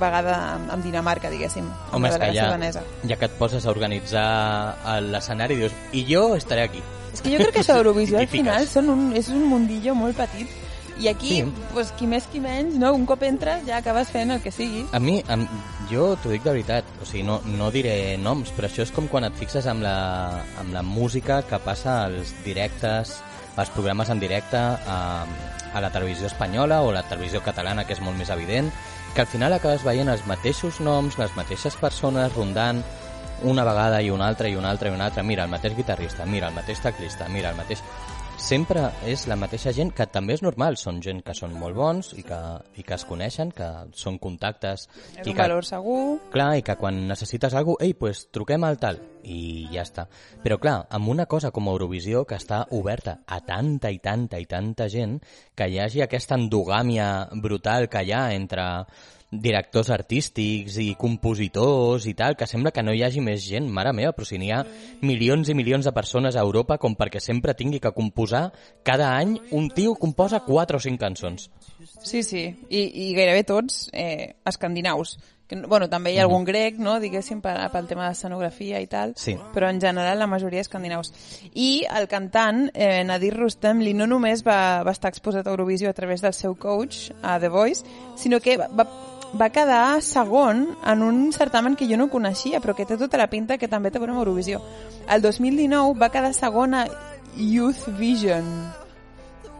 [0.00, 2.82] vegada amb, amb Dinamarca, diguéssim, Home, és que ja, danesa.
[3.08, 4.26] ja que et poses a organitzar
[4.84, 6.82] a l'escenari, dius, i jo estaré aquí.
[7.14, 10.16] És que jo crec que això d'Eurovisió al final són un, és un mundillo molt
[10.20, 10.50] petit
[10.98, 11.52] I aquí, Sí.
[11.72, 12.92] pues, qui més qui menys, no?
[12.94, 14.84] un cop entres ja acabes fent el que sigui.
[14.94, 15.42] A mi, am,
[15.90, 19.08] jo t'ho dic de veritat, o sigui, no, no diré noms, però això és com
[19.10, 23.16] quan et fixes amb la, amb la música que passa als directes,
[23.56, 25.00] als programes en directe, a,
[25.74, 28.70] a la televisió espanyola o la televisió catalana, que és molt més evident,
[29.14, 32.82] que al final acabes veient els mateixos noms, les mateixes persones rondant
[33.42, 35.22] una vegada i una altra i una altra i una altra.
[35.22, 37.82] Mira, el mateix guitarrista, mira, el mateix teclista, mira, el mateix...
[38.44, 42.10] Sempre és la mateixa gent, que també és normal, són gent que són molt bons
[42.20, 42.40] i que,
[42.76, 44.84] i que es coneixen, que són contactes...
[45.14, 46.18] És i un que, valor segur.
[46.34, 50.04] Clar, i que quan necessites alguna cosa, ei, pues, truquem al tal, i ja està.
[50.44, 54.44] Però clar, amb una cosa com Eurovisió, que està oberta a tanta i tanta i
[54.44, 55.16] tanta gent,
[55.56, 57.08] que hi hagi aquesta endogàmia
[57.40, 58.68] brutal que hi ha entre
[59.40, 63.92] directors artístics i compositors i tal, que sembla que no hi hagi més gent, mare
[63.92, 64.62] meva, però si n'hi ha
[65.02, 68.50] milions i milions de persones a Europa com perquè sempre tingui que composar
[68.82, 71.50] cada any un tio composa 4 o 5 cançons.
[72.04, 75.18] Sí, sí, i, i gairebé tots eh, escandinaus.
[75.44, 79.12] Que, bueno, també hi ha algun grec, no?, diguéssim, per, pel tema d'escenografia i tal,
[79.20, 79.34] Sí.
[79.52, 81.12] però en general la majoria escandinaus.
[81.52, 85.96] I el cantant, eh, Nadir Rustamli, no només va, va estar exposat a Eurovisió a
[85.96, 87.84] través del seu coach, a The Voice,
[88.16, 88.88] sinó que va, va,
[89.40, 93.28] va quedar segon en un certamen que jo no coneixia, però que té tota la
[93.30, 94.60] pinta que també té a amb Eurovisió.
[95.10, 96.86] El 2019 va quedar segon a
[97.36, 98.44] Youth Vision,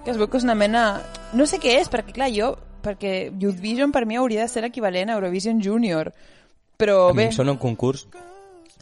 [0.04, 1.02] que es veu que és una mena...
[1.32, 2.54] No sé què és, perquè clar, jo...
[2.84, 6.10] Perquè Youth Vision per mi hauria de ser equivalent a Eurovision Junior.
[6.76, 8.04] Però A bé, sona un concurs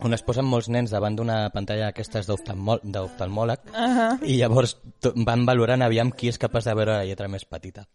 [0.03, 4.19] on es posen molts nens davant d'una pantalla d'aquestes d'oftalmò- d'oftalmòleg uh -huh.
[4.27, 4.77] i llavors
[5.15, 7.87] van valorant aviam qui és capaç de veure la lletra més petita.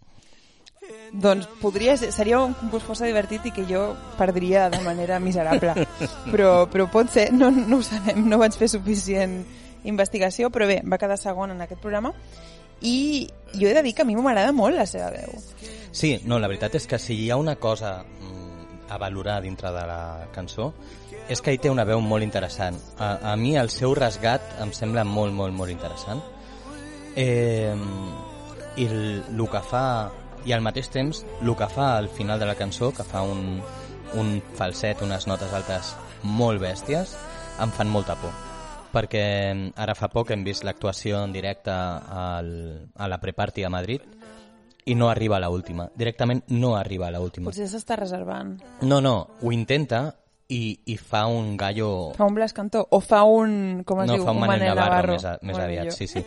[1.11, 5.73] Doncs podria ser, seria un concurs força divertit i que jo perdria de manera miserable.
[6.33, 9.39] Però, però pot ser, no, no ho sabem, no vaig fer suficient
[9.87, 12.11] investigació, però bé, va quedar segon en aquest programa
[12.81, 15.31] i jo he de dir que a mi m'agrada molt la seva veu.
[15.91, 19.71] Sí, no, la veritat és que si hi ha una cosa mm, a valorar dintre
[19.73, 20.73] de la cançó
[21.27, 22.77] és que ell té una veu molt interessant.
[22.99, 26.21] A, a mi el seu rasgat em sembla molt, molt, molt interessant.
[27.15, 27.73] Eh,
[28.77, 29.83] I el, el que fa...
[30.45, 33.61] I al mateix temps, el que fa al final de la cançó, que fa un,
[34.15, 37.15] un falset, unes notes altes molt bèsties,
[37.63, 38.35] em fan molta por.
[38.93, 39.23] Perquè
[39.75, 42.51] ara fa poc hem vist l'actuació en directe al,
[42.95, 44.05] a la preparty a Madrid
[44.87, 45.89] i no arriba a la última.
[45.95, 47.51] Directament no arriba a la última.
[47.51, 48.55] Potser s'està reservant.
[48.87, 50.15] No, no, ho intenta
[50.49, 52.13] i, i fa un gallo...
[52.15, 54.69] Fa un Blas Cantó o fa un, com es no, diu, fa un un Manel
[54.69, 55.13] Navarro, Navarro.
[55.13, 56.23] més, a, més aviat, sí, sí.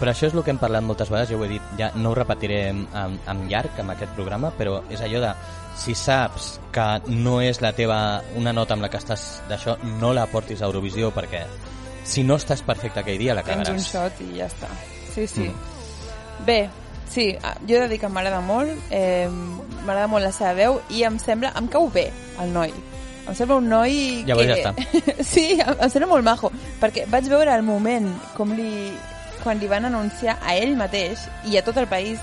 [0.00, 2.10] Però això és el que hem parlat moltes vegades, jo ho he dit, ja no
[2.10, 5.34] ho repetiré en, en llarg amb aquest programa, però és allò de
[5.80, 8.00] si saps que no és la teva
[8.40, 11.44] una nota amb la que estàs d'això, no la portis a Eurovisió perquè
[12.04, 13.76] si no estàs perfecte aquell dia la Tens cagaràs.
[13.76, 14.68] un shot i ja està.
[15.14, 15.46] Sí, sí.
[15.46, 16.44] Mm.
[16.46, 16.60] Bé,
[17.12, 20.80] sí, ah, jo he de dir que m'agrada molt, eh, m'agrada molt la seva veu
[20.90, 22.08] i em sembla, em cau bé
[22.40, 22.72] el noi.
[23.30, 24.62] Em sembla un noi Llavors que...
[24.64, 26.50] ja sí, em, em sembla molt majo,
[26.82, 28.90] perquè vaig veure el moment com li,
[29.44, 32.18] quan li van anunciar a ell mateix i a tot el país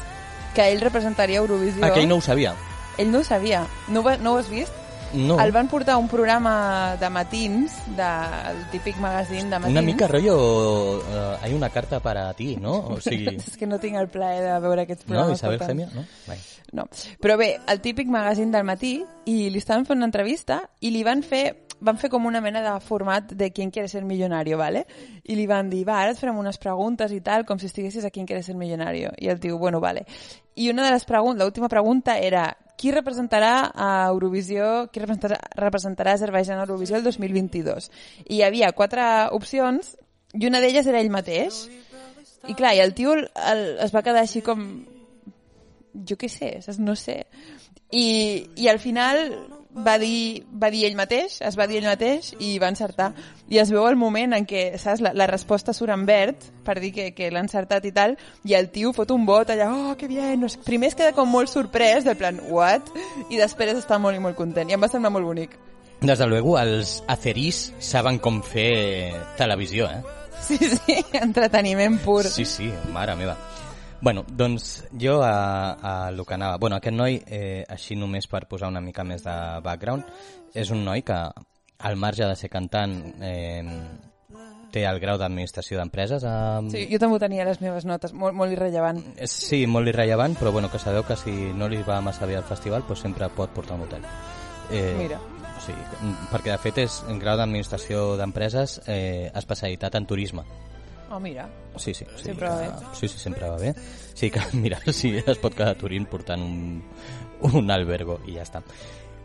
[0.58, 1.86] que ell representaria Eurovisió.
[1.86, 2.56] Aquell no ho sabia.
[2.98, 3.64] Ell no ho sabia.
[3.88, 4.74] No, ho no ho has vist?
[5.14, 5.40] No.
[5.40, 9.72] El van portar a un programa de matins, del típic magazín de matins.
[9.72, 12.78] Una mica rollo uh, hay una carta para ti, no?
[12.80, 15.40] O sigui, És que no tinc el plaer de veure aquests no, programes.
[15.40, 15.80] Isabel per tant.
[15.80, 16.06] Gemia, no?
[16.28, 16.38] Vai.
[16.74, 16.90] No.
[17.24, 21.06] Però bé, el típic magazín del matí, i li estaven fent una entrevista i li
[21.08, 21.46] van fer
[21.80, 24.86] van fer com una mena de format de Quién quiere ser millonario, ¿vale?
[25.24, 28.06] I li van dir, va, ara et farem unes preguntes i tal, com si estiguessis
[28.06, 29.12] a Quién quiere ser millonario.
[29.18, 30.06] I el tio, bueno, vale.
[30.56, 36.14] I una de les preguntes, l'última pregunta era qui representarà a Eurovisió, qui representarà, representarà
[36.14, 37.90] Azerbaijan a Eurovisió el 2022?
[38.28, 39.96] I hi havia quatre opcions
[40.38, 41.66] i una d'elles era ell mateix.
[42.48, 44.62] I clar, i el tio el, el, es va quedar així com
[46.08, 46.78] jo què sé, saps?
[46.80, 47.24] no sé.
[47.90, 49.24] I, I al final
[49.74, 53.12] va dir, va dir ell mateix, es va dir ell mateix i va encertar.
[53.50, 56.80] I es veu el moment en què, saps, la, la resposta surt en verd per
[56.84, 59.96] dir que, que l'ha encertat i tal, i el tio fot un vot allà, oh,
[60.00, 60.62] que bien, no sé.
[60.66, 62.92] primer es queda com molt sorprès, del plan, what?
[63.30, 65.58] I després està molt i molt content, i em va semblar molt bonic.
[66.02, 70.02] Des de luego, els acerís saben com fer televisió, eh?
[70.46, 72.24] Sí, sí, entreteniment pur.
[72.30, 73.38] Sí, sí, mare meva.
[74.00, 76.58] Bueno, doncs jo a, a lo que anava...
[76.58, 80.06] Bueno, aquest noi, eh, així només per posar una mica més de background,
[80.54, 81.18] és un noi que,
[81.80, 83.64] al marge de ser cantant, eh,
[84.72, 86.24] té el grau d'administració d'empreses.
[86.24, 89.02] Eh, Sí, jo també tenia a les meves notes, molt, molt irrellevant.
[89.26, 92.46] Sí, molt irrellevant, però bueno, que sabeu que si no li va massa bé al
[92.46, 94.06] festival, doncs sempre pot portar un hotel.
[94.70, 95.20] Eh, Mira.
[95.64, 95.82] Sigui,
[96.30, 100.44] perquè de fet és en grau d'administració d'empreses eh, especialitat en turisme.
[101.10, 101.48] Oh, mira.
[101.78, 102.06] Sí, sí.
[102.18, 102.70] sí Sempre va bé.
[102.94, 103.74] Sí, sí, sempre va bé.
[104.14, 106.84] Sí, que mira, sí, es pot quedar a Turín portant un,
[107.54, 108.64] un albergo i ja està.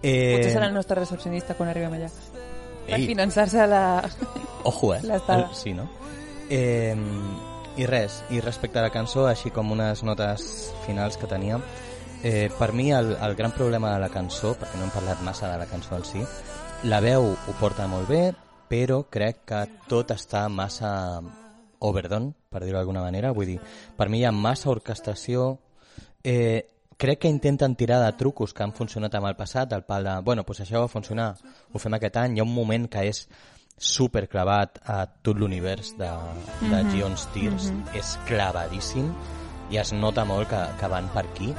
[0.02, 2.10] Eh, Potser serà el nostre recepcionista quan arribem allà.
[2.86, 4.02] Per finançar-se la...
[4.68, 5.00] Ojo, eh?
[5.10, 5.50] L'estada.
[5.54, 5.88] Sí, no?
[6.50, 6.94] Eh,
[7.78, 10.44] I res, i respecte a la cançó, així com unes notes
[10.84, 11.56] finals que tenia,
[12.22, 15.48] eh, per mi el, el gran problema de la cançó, perquè no hem parlat massa
[15.48, 16.26] de la cançó en si,
[16.84, 18.26] la veu ho porta molt bé,
[18.68, 20.92] però crec que tot està massa
[21.88, 23.32] overdone, per dir-ho d'alguna manera.
[23.34, 23.58] Vull dir,
[23.96, 25.58] per mi hi ha massa orquestació,
[26.22, 26.66] eh,
[26.96, 30.20] crec que intenten tirar de trucos que han funcionat amb el passat, el pal de,
[30.22, 31.32] bueno, doncs això va funcionar,
[31.72, 33.24] ho fem aquest any, hi ha un moment que és
[33.82, 36.10] super clavat a tot l'univers de,
[36.70, 39.08] de Gion Steers, és clavadíssim
[39.72, 41.50] i es nota molt que, que van per aquí.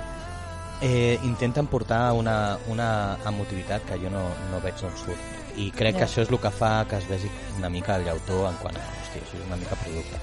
[0.84, 5.32] Eh, intenten portar una, una emotivitat que jo no, no veig on surt.
[5.60, 6.00] I crec Ja.
[6.00, 8.78] que això és el que fa que es vegi una mica el llautó en quant
[8.80, 10.19] a, hòstia, això és una mica producte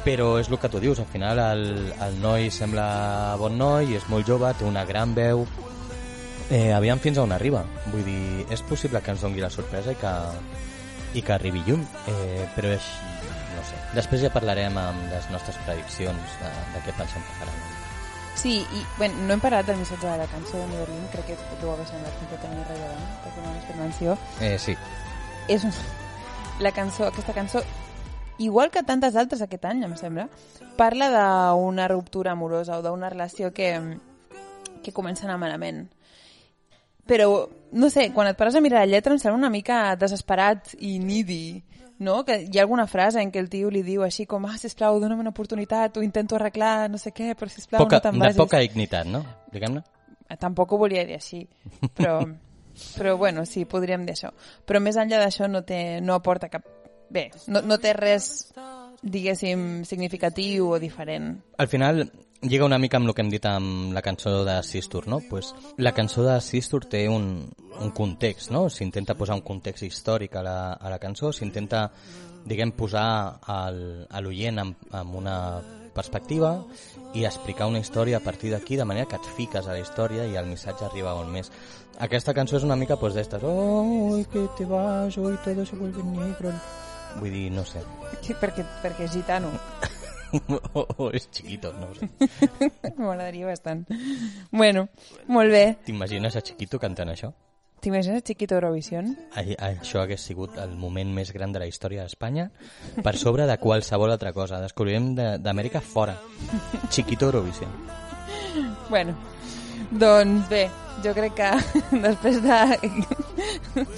[0.00, 4.06] però és el que tu dius, al final el, el noi sembla bon noi, és
[4.08, 5.42] molt jove, té una gran veu,
[6.48, 7.66] eh, aviam fins a on arriba.
[7.92, 10.12] Vull dir, és possible que ens dongui la sorpresa i que,
[11.20, 12.86] i que arribi lluny, eh, però és,
[13.58, 13.82] no sé.
[13.98, 17.60] Després ja parlarem amb les nostres prediccions de, de què pensem que faran.
[18.40, 21.60] Sí, i bueno, no hem parlat del missatge de la cançó de Berlin, crec que
[21.60, 24.16] deu haver semblat completament irrellevant, perquè fet menció.
[24.40, 24.78] Eh, sí,
[25.50, 25.76] És un...
[26.64, 27.60] la cançó, aquesta cançó,
[28.40, 30.26] igual que tantes altres aquest any, em sembla,
[30.80, 33.70] parla d'una ruptura amorosa o d'una relació que,
[34.82, 35.84] que comença a anar malament.
[37.06, 40.74] Però, no sé, quan et pares a mirar la lletra em sembla una mica desesperat
[40.78, 41.60] i needy,
[42.00, 42.24] no?
[42.24, 44.98] Que hi ha alguna frase en què el tio li diu així com, ah, sisplau,
[45.02, 48.24] dona'm una oportunitat, ho intento arreglar, no sé què, però sisplau, poca, no te'n de
[48.24, 48.40] vagis.
[48.40, 49.20] poca dignitat, no?
[49.52, 49.84] Diguem-ne.
[50.40, 51.42] Tampoc ho volia dir així,
[51.92, 52.20] però,
[52.96, 54.32] però bueno, sí, podríem dir això.
[54.64, 56.64] Però més enllà d'això no, té, no aporta cap...
[57.10, 58.52] Bé, no, no té res,
[59.02, 61.32] diguéssim, significatiu o diferent.
[61.58, 62.04] Al final
[62.42, 65.20] lliga una mica amb el que hem dit amb la cançó de Sistur, no?
[65.28, 68.68] Pues la cançó de Sistur té un, un context, no?
[68.70, 71.88] S'intenta posar un context històric a la, a la cançó, s'intenta,
[72.46, 75.36] diguem, posar al, a l'oient amb, amb una
[75.90, 76.52] perspectiva
[77.18, 80.28] i explicar una història a partir d'aquí de manera que et fiques a la història
[80.30, 81.50] i el missatge arriba on més.
[82.00, 86.04] Aquesta cançó és una mica pues, d'estes oh, que te vas, hoy todo se vuelve
[86.04, 86.54] negro
[87.18, 87.80] vull dir, no sé
[88.22, 89.50] Sí, perquè, perquè és gitano.
[90.74, 92.08] o, o és chiquito, no ho sé
[93.00, 93.86] M'agradaria bastant.
[94.52, 94.88] Bueno,
[95.26, 95.64] molt bé.
[95.86, 97.32] T'imagines a Chiquito cantant això?
[97.80, 99.14] T'imagines Chiquito Eurovision?
[99.40, 102.50] Ai- Això hagués sigut el moment més gran de la història d'Espanya
[103.02, 104.60] per sobre de qualsevol altra cosa.
[104.60, 106.18] Descobrirem de- d'Amèrica fora.
[106.90, 107.70] Chiquito Eurovision.
[108.90, 109.14] Bueno,
[109.90, 110.68] doncs bé,
[111.04, 111.50] jo crec que
[112.06, 112.58] després de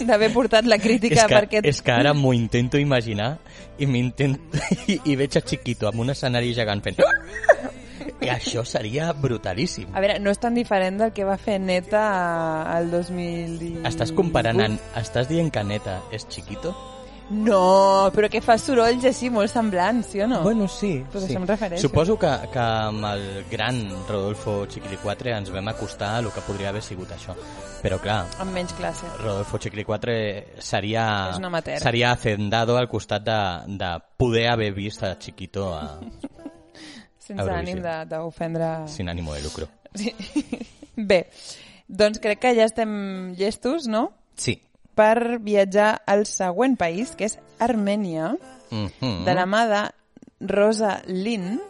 [0.06, 1.68] d'haver portat la crítica És que, per aquest...
[1.68, 3.36] és que ara m'ho intento imaginar
[3.78, 3.88] i.
[4.92, 7.02] I, i veig a Chiquito amb un escenari gegant fent...
[8.22, 9.88] I això seria brutalíssim.
[9.94, 12.02] A veure, no és tan diferent del que va fer Neta
[12.70, 13.82] al 2010.
[13.88, 14.62] Estàs comparant...
[14.62, 14.78] En...
[14.98, 16.74] Estàs dient que Neta és Chiquito?
[17.32, 20.42] No, però que fa sorolls així molt semblants, sí o no?
[20.44, 21.04] Bueno, sí.
[21.10, 21.34] Pues sí.
[21.34, 21.46] em.
[21.80, 26.68] Suposo que, que amb el gran Rodolfo Chiquilicuatre ens vam acostar a el que podria
[26.68, 27.32] haver sigut això.
[27.82, 29.08] Però clar, Amb menys classe.
[29.22, 30.16] Rodolfo Chiquilicuatre
[30.60, 31.06] seria,
[31.80, 33.38] seria hacendado al costat de,
[33.80, 35.98] de poder haver vist a Chiquito a,
[37.22, 37.56] Sense Eurovisió.
[37.58, 38.70] ànim de- d'ofendre...
[38.88, 39.68] sin ánimo de lucro.
[39.94, 40.12] Sí.
[40.96, 41.28] Bé,
[41.88, 44.60] doncs crec que ja estem llestos, no?, Sí.
[45.02, 48.36] Per viatjar al següent país, que és Armènia,
[48.72, 49.24] Mm -hmm.
[49.24, 49.82] de la mà de
[50.48, 51.60] Rosa Lynn,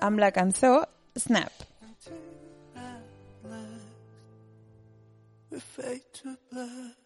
[0.00, 1.50] amb la cançó Snap.
[5.50, 6.96] We fade to black.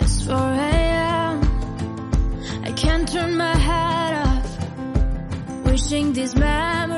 [0.00, 0.34] It's 4
[0.72, 1.40] a.m.
[2.64, 5.66] I can't turn my head off.
[5.66, 6.97] Wishing these memories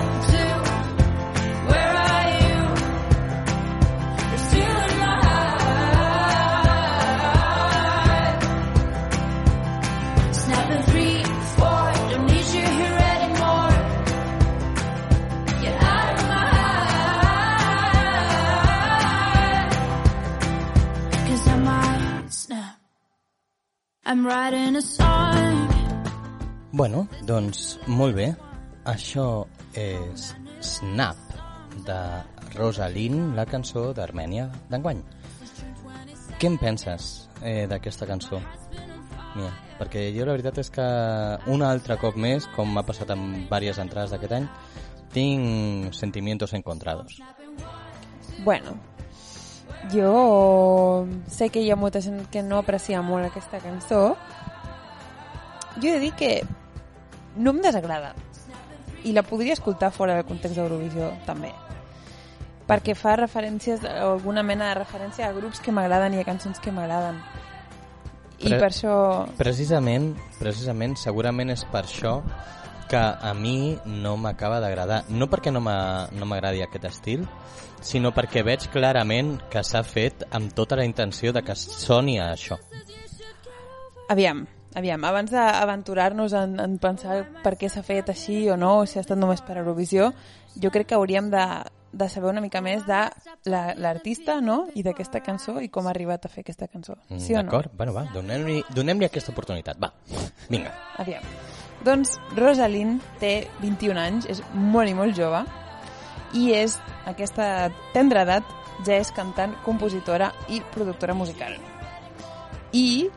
[24.11, 25.69] I'm writing a song.
[26.73, 28.25] Bueno, doncs molt bé.
[28.83, 30.25] Això és
[30.59, 31.15] Snap,
[31.87, 31.99] de
[32.57, 34.99] Rosalind, la cançó d'Armènia d'enguany.
[36.41, 37.07] Què en penses
[37.39, 38.41] eh, d'aquesta cançó?
[39.37, 40.89] Mira, perquè jo la veritat és que
[41.55, 44.49] un altre cop més, com m'ha passat amb diverses entrades d'aquest any,
[45.15, 47.21] tinc sentimientos encontrados.
[48.43, 48.75] Bueno,
[49.89, 54.15] jo sé que hi ha molta gent que no aprecia molt aquesta cançó.
[55.81, 56.31] Jo he de dir que
[57.35, 58.13] no em desagrada.
[59.03, 61.49] I la podria escoltar fora del context d'Eurovisió, també.
[62.69, 66.59] Perquè fa referències, o alguna mena de referència a grups que m'agraden i a cançons
[66.61, 67.17] que m'agraden.
[68.37, 68.93] I Pre- per això...
[69.37, 72.19] Precisament, precisament, segurament és per això
[72.91, 75.05] que a mi no m'acaba d'agradar.
[75.09, 77.23] No perquè no m'a- no m'agradi aquest estil,
[77.81, 82.33] sinó perquè veig clarament que s'ha fet amb tota la intenció de que soni a
[82.35, 82.59] això.
[84.11, 88.85] Aviam, aviam, abans d'aventurar-nos en, en pensar per què s'ha fet així o no, o
[88.85, 90.11] si ha estat només per Eurovisió,
[90.59, 91.45] jo crec que hauríem de,
[91.95, 92.99] de saber una mica més de
[93.47, 96.97] la- l'artista, no?, i d'aquesta cançó i com ha arribat a fer aquesta cançó.
[97.07, 97.47] Mm, Sí o no?
[97.49, 97.71] D'acord?
[97.77, 99.79] Bueno, va, donem-li donem aquesta oportunitat.
[99.79, 99.93] Va,
[100.49, 100.75] vinga.
[100.99, 101.23] Aviam.
[101.85, 105.41] Doncs Rosalind té 21 anys, és molt i molt jove,
[106.37, 106.77] i és,
[107.09, 108.47] aquesta tendra edat,
[108.85, 111.57] ja és cantant, compositora i productora musical.
[112.77, 113.09] I,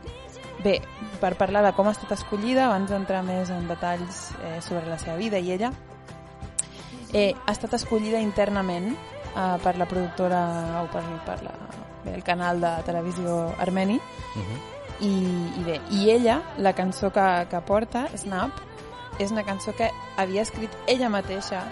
[0.65, 0.79] bé,
[1.21, 4.99] per parlar de com ha estat escollida, abans d'entrar més en detalls eh, sobre la
[5.01, 5.71] seva vida i ella,
[7.13, 10.41] eh, ha estat escollida internament eh, per la productora
[10.83, 11.55] o per, per la,
[12.03, 14.01] bé, el canal de televisió armeni
[14.35, 14.74] Uh -huh.
[15.01, 15.11] I,
[15.59, 18.61] i bé, i ella, la cançó que, que porta, Snap,
[19.19, 21.63] és una cançó que havia escrit ella mateixa,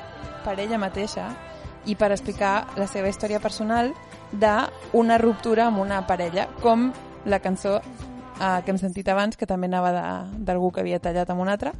[0.43, 1.29] per ella mateixa,
[1.85, 3.91] i per explicar la seva història personal
[4.31, 6.91] d'una ruptura amb una parella, com
[7.25, 7.79] la cançó
[8.43, 9.91] eh, que hem sentit abans, que també anava
[10.37, 11.71] d'algú que havia tallat amb un altre,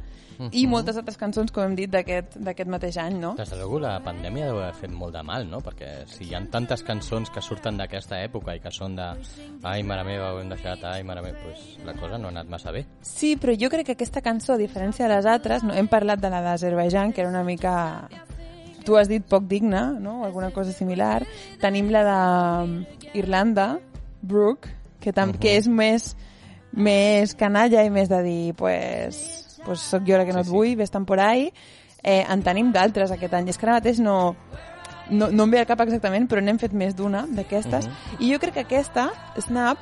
[0.50, 0.70] i Mhm.
[0.70, 3.34] moltes altres cançons, com hem dit, d'aquest mateix any, no?
[3.38, 5.60] Des de luego la pandèmia deu haver fet molt de mal, no?
[5.60, 9.12] Perquè si hi ha tantes cançons que surten d'aquesta època i que són de
[9.62, 12.48] ai, mare meva, ho hem deixat, ai, mare meva, pues la cosa no ha anat
[12.48, 12.84] massa bé.
[13.00, 16.18] Sí, però jo crec que aquesta cançó, a diferència de les altres, no, hem parlat
[16.20, 18.08] de la d'Azerbaijan, que era una mica,
[18.84, 20.22] tu has dit, poc digna, no?
[20.22, 21.24] o alguna cosa similar.
[21.60, 22.66] Tenim la
[23.14, 23.78] d'Irlanda,
[24.20, 24.68] Brooke,
[25.00, 25.38] que, tam Mhm.
[25.38, 26.16] que és més,
[26.76, 30.50] més canalla i més de dir, pues, pues sóc jo la que no Sí, et
[30.50, 30.52] sí.
[30.52, 31.52] vull, ves-te'n por ahí.
[32.02, 33.48] Eh, en tenim d'altres aquest any.
[33.48, 34.34] És que ara mateix no,
[35.10, 37.86] no, no em ve al cap exactament, però n'hem fet més d'una d'aquestes.
[37.88, 38.20] Mhm.
[38.20, 39.10] I jo crec que aquesta,
[39.40, 39.78] Snap,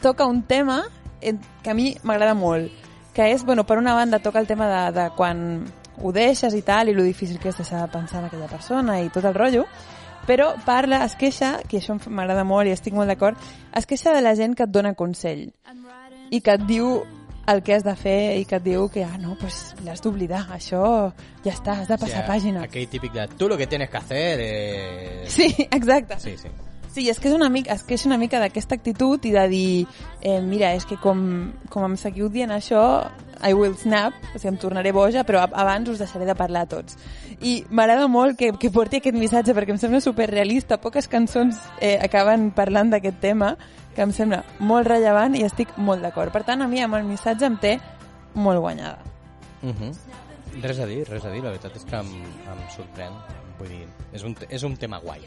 [0.00, 0.84] toca un tema
[1.20, 2.70] en- que a mi m'agrada molt,
[3.12, 5.64] que és, bueno, per una banda toca el tema de, de quan
[6.02, 9.00] ho deixes i tal, i lo difícil que és deixar de pensar en aquella persona
[9.02, 9.66] i tot el rotllo,
[10.26, 13.38] però parla, es queixa, que això m'agrada molt i estic molt d'acord,
[13.76, 15.48] es queixa de la gent que et dona consell
[16.30, 17.02] i que et diu
[17.50, 20.44] el que has de fer i que et diu que, ah, no, pues l'has d'oblidar,
[20.54, 21.10] això
[21.44, 22.62] ja està, has de passar pàgina.
[22.68, 25.32] Aquell típic de tu lo que tienes que hacer es...
[25.32, 26.20] Sí, exacte.
[26.20, 26.48] Sí, sí.
[26.90, 29.86] Sí, és que és una mica, es queixa una mica d'aquesta actitud i de dir,
[30.22, 32.80] eh, mira, és que com, com em seguiu dient això,
[33.46, 36.64] I will snap, o sigui, em tornaré boja, però ab- abans us deixaré de parlar
[36.66, 36.98] a tots.
[37.40, 40.80] I m'agrada molt que, que porti aquest missatge perquè em sembla superrealista.
[40.80, 43.54] Poques cançons eh, acaben parlant d'aquest tema,
[43.96, 46.32] que em sembla molt rellevant i estic molt d'acord.
[46.34, 47.78] Per tant, a mi amb el missatge em té
[48.34, 49.00] molt guanyada.
[49.62, 49.92] Uh -huh.
[50.62, 52.06] Res a dir, res a dir, la veritat és que em,
[52.52, 53.12] em sorprèn.
[53.58, 55.20] Vull dir, és un, és un tema guai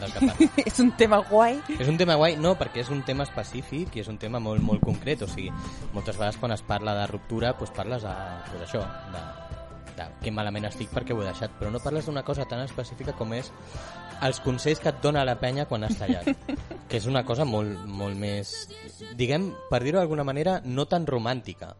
[0.00, 1.60] del que és un tema guai.
[1.78, 4.62] És un tema guai, no, perquè és un tema específic i és un tema molt,
[4.62, 5.50] molt concret, o sigui,
[5.92, 8.14] moltes vegades quan es parla de ruptura, doncs parles de,
[8.50, 8.82] pues això,
[9.12, 9.41] de,
[10.02, 13.14] de que malament estic perquè ho he deixat, però no parles d'una cosa tan específica
[13.18, 13.52] com és
[14.22, 16.28] els consells que et dona la penya quan has tallat,
[16.88, 18.52] que és una cosa molt, molt més,
[19.18, 21.72] diguem, per dir-ho d'alguna manera, no tan romàntica.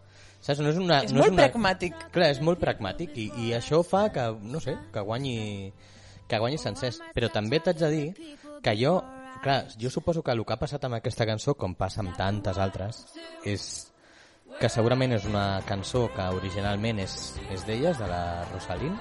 [0.43, 0.59] Saps?
[0.59, 1.45] No és una, És no molt és una...
[1.45, 1.99] pragmàtic.
[2.15, 5.37] Clar, és molt pragmàtic i, i això fa que, no sé, que guanyi,
[6.27, 6.99] que guanyi sencers.
[7.15, 8.09] Però també t'haig de dir
[8.65, 8.97] que jo,
[9.45, 12.59] clar, jo suposo que el que ha passat amb aquesta cançó, com passa amb tantes
[12.59, 13.05] altres,
[13.47, 13.69] és
[14.61, 17.17] que segurament és una cançó que originalment és,
[17.51, 18.23] és d'elles, de la
[18.53, 18.99] Rosalind,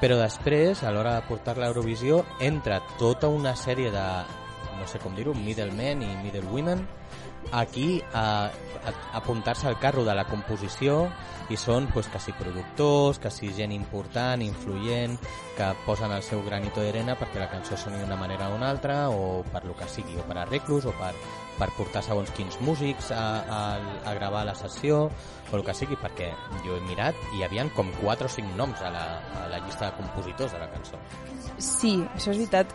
[0.00, 4.06] però després, a l'hora de portar-la a Eurovisió, entra tota una sèrie de,
[4.78, 6.86] no sé com dir-ho, middlemen i middlewomen,
[7.52, 11.08] aquí a, a, apuntar-se al carro de la composició
[11.52, 15.18] i són pues, que si productors, que si gent important, influent,
[15.56, 19.08] que posen el seu granito d'arena perquè la cançó soni d'una manera o una altra
[19.10, 21.12] o per lo que sigui, o per arreglos o per,
[21.58, 23.60] per portar segons quins músics a, a,
[24.08, 26.32] a gravar la sessió o el que sigui, perquè
[26.64, 29.04] jo he mirat i hi havia com 4 o 5 noms a la,
[29.44, 30.98] a la llista de compositors de la cançó.
[31.58, 32.72] Sí, això és veritat.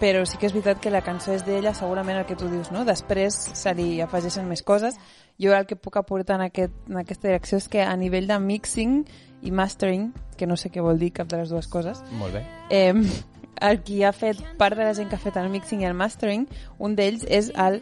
[0.00, 2.70] Però sí que és veritat que la cançó és d'ella, segurament el que tu dius,
[2.74, 2.84] no?
[2.84, 4.96] Després se li afegeixen més coses.
[5.40, 8.38] Jo el que puc aportar en, aquest, en aquesta direcció és que a nivell de
[8.38, 9.04] mixing
[9.42, 12.44] i mastering, que no sé què vol dir cap de les dues coses, Molt bé.
[12.70, 12.94] eh,
[13.60, 15.94] el qui ha fet, part de la gent que ha fet el mixing i el
[15.94, 16.46] mastering,
[16.78, 17.80] un d'ells és el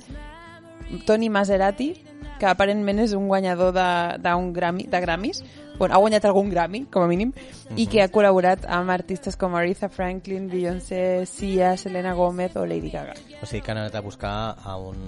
[1.06, 1.92] Tony Maserati,
[2.40, 5.42] que aparentment és un guanyador d'un Grammy, de Grammys,
[5.78, 7.32] bueno, ha guanyat algun Grammy, com a mínim,
[7.76, 12.90] i que ha col·laborat amb artistes com Aretha Franklin, Beyoncé, Sia, Selena Gomez o Lady
[12.90, 13.14] Gaga.
[13.40, 15.00] O sigui que han anat a buscar a un,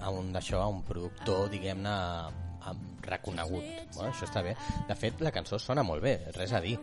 [0.00, 1.96] a un d'això, a un productor, diguem-ne,
[3.08, 3.64] reconegut.
[3.94, 4.54] Bueno, això està bé.
[4.88, 6.76] De fet, la cançó sona molt bé, res a dir.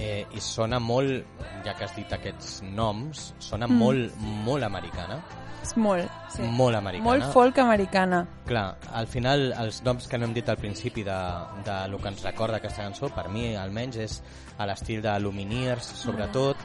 [0.00, 1.26] Eh, I sona molt,
[1.66, 3.80] ja que has dit aquests noms, sona mm.
[3.82, 5.20] molt, molt americana.
[5.62, 6.42] És molt, sí.
[6.58, 7.06] Molt americana.
[7.06, 8.22] Molt folk americana.
[8.48, 8.64] Clar,
[8.98, 11.18] al final els noms que no hem dit al principi de,
[11.66, 14.18] de lo que ens recorda aquesta cançó, per mi almenys és
[14.58, 16.58] a l'estil de Lumineers, sobretot,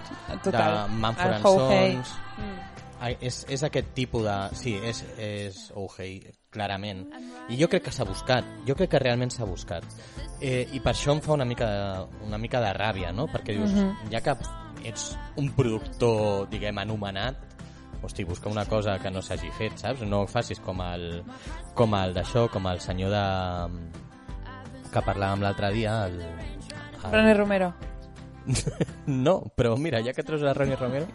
[0.48, 0.50] Total.
[0.50, 0.98] de
[1.70, 2.00] Hey.
[2.00, 2.16] Sons...
[2.98, 4.38] Ai, És, és aquest tipus de...
[4.58, 6.24] Sí, és, és Oh Hey,
[6.58, 7.06] clarament.
[7.48, 9.86] I jo crec que s'ha buscat, jo crec que realment s'ha buscat.
[10.42, 13.30] Eh, I per això em fa una mica de, una mica de ràbia, no?
[13.32, 13.78] Perquè dius,
[14.12, 14.36] ja que
[14.88, 17.58] ets un productor, diguem, anomenat,
[18.02, 20.04] hosti, busca una cosa que no s'hagi fet, saps?
[20.06, 21.24] No ho facis com el,
[21.78, 23.26] com el d'això, com el senyor de...
[24.92, 27.74] que parlàvem l'altre dia, el, el, Ronnie Romero.
[29.08, 31.08] no, però mira, ja que treus a Ronnie Romero...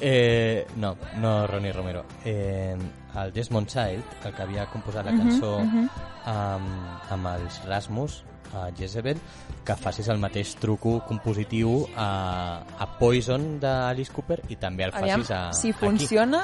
[0.00, 2.04] Eh, no, no Ronnie Romero.
[2.24, 2.76] Eh,
[3.22, 8.22] el Desmond Child, el que havia composat la cançó amb, amb els Rasmus,
[8.54, 9.18] a Jezebel,
[9.66, 15.22] que facis el mateix truco compositiu a, a Poison d'Alice Cooper i també el Aviam,
[15.24, 15.78] facis a, si aquí.
[15.80, 16.42] funciona,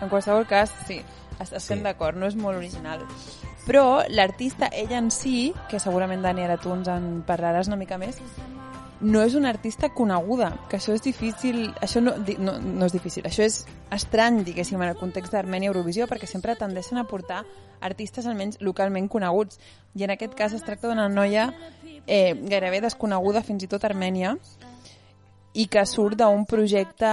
[0.00, 1.00] en qualsevol cas, sí,
[1.40, 1.84] est- estem Sí.
[1.84, 3.04] d'acord, no és molt original.
[3.68, 7.98] Però l'artista, ella en si, que segurament Dani ara tu ens en parlaràs una mica
[8.00, 8.16] més,
[9.00, 13.28] no és una artista coneguda, que això és difícil, això no, no, no és difícil,
[13.28, 13.60] això és
[13.94, 17.44] estrany, diguéssim, en el context d'Armènia Eurovisió, perquè sempre tendeixen a portar
[17.84, 19.60] artistes almenys localment coneguts.
[19.94, 21.50] I en aquest cas es tracta d'una noia
[22.06, 24.34] eh, gairebé desconeguda fins i tot a Armènia,
[25.58, 27.08] i que surt d'un projecte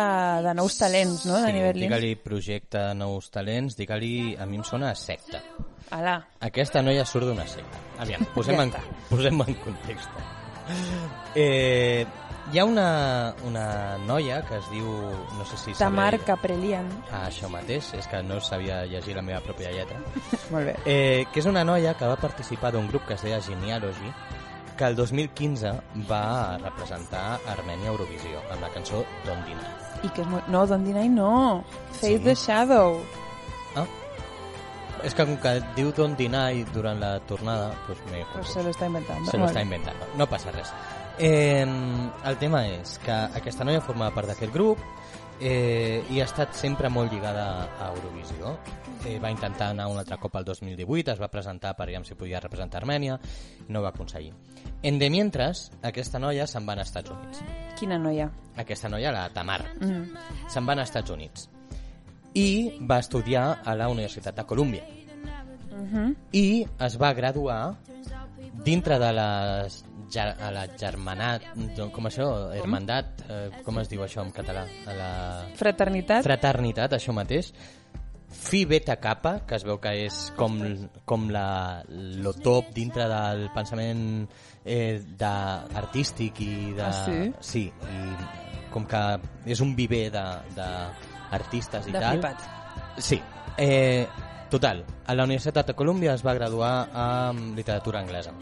[0.45, 4.63] de nous talents, no?, de Sí, digue-li projecte de nous talents, digue-li, a mi em
[4.63, 5.41] sona a secta.
[5.95, 7.81] Alà, Aquesta noia surt d'una secta.
[8.05, 8.75] Aviam, posem, Ja en,
[9.09, 10.21] posem en context.
[11.35, 12.05] Eh,
[12.51, 14.85] hi ha una, una noia que es diu,
[15.37, 16.25] no sé si Tamar sabré...
[16.25, 16.89] Caprelian.
[17.09, 19.97] Ah, això mateix, és que no sabia llegir la meva pròpia lletra.
[20.53, 20.75] Molt bé.
[20.85, 24.13] Eh, que és una noia que va participar d'un grup que es deia Genealogy,
[24.77, 25.71] que el 2015
[26.09, 29.67] va representar Armènia Eurovisió amb la cançó Don't Deny.
[30.03, 30.47] I que és molt...
[30.51, 31.63] No, Don't Deny no.
[31.93, 32.23] Face Sí.
[32.23, 32.99] the Shadow.
[33.75, 33.85] Ah,
[35.03, 38.69] és que com que diu Don't Deny durant la tornada, pues m'he Pues se lo
[38.69, 39.31] está inventando.
[39.31, 40.71] Se lo inventant, no passa res.
[41.17, 41.65] Eh,
[42.25, 44.79] el tema és que aquesta noia formava part d'aquest grup
[45.39, 48.57] eh, i ha estat sempre molt lligada a Eurovisió.
[49.05, 52.15] Eh, va intentar anar un altre cop al 2018, es va presentar per veure si
[52.17, 53.19] podia representar Armènia,
[53.69, 54.33] no va aconseguir.
[54.81, 57.43] En de mientras, aquesta noia se'n va als Estats Units.
[57.79, 58.31] Quina noia.
[58.57, 60.15] Aquesta noia, la Tamar, Mm.
[60.49, 61.49] se'n va als Estats Units
[62.33, 64.83] i va estudiar a la Universitat de Colúmbia
[65.71, 66.15] Mhm.
[66.31, 67.75] i es va graduar
[68.63, 71.41] dintre de les ger a la germanat,
[71.91, 74.65] com això, hermandat, eh, com es diu això en català?
[74.87, 76.23] A la Fraternitat.
[76.23, 77.53] fraternitat, això mateix.
[78.35, 80.57] Phi Beta Kappa, que es veu que és com,
[81.07, 84.25] com la, lo top dintre del pensament
[84.63, 85.31] eh, de,
[85.81, 86.83] artístic i de...
[86.85, 87.31] Ah, sí?
[87.39, 89.01] Sí, i com que
[89.47, 92.19] és un viver d'artistes i de tal.
[92.19, 92.99] flipat.
[92.99, 93.21] Sí.
[93.57, 94.03] Eh,
[94.51, 98.35] total, a la Universitat de Colúmbia es va graduar amb literatura anglesa.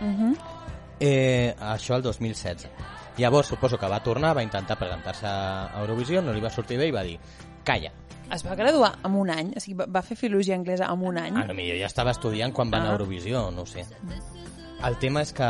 [0.00, 0.32] Mhm.
[1.00, 2.68] Eh, això el 2016.
[3.16, 6.88] Llavors, suposo que va tornar, va intentar presentar-se a Eurovisió, no li va sortir bé
[6.88, 7.18] i va dir
[7.64, 7.92] calla.
[8.32, 11.36] Es va graduar en un any, o sigui, va- fer filologia anglesa en un any.
[11.36, 12.98] A lo millor ja estava estudiant quan va anar a Ah.
[12.98, 13.84] Eurovisió, no sé.
[14.84, 15.48] El tema és que,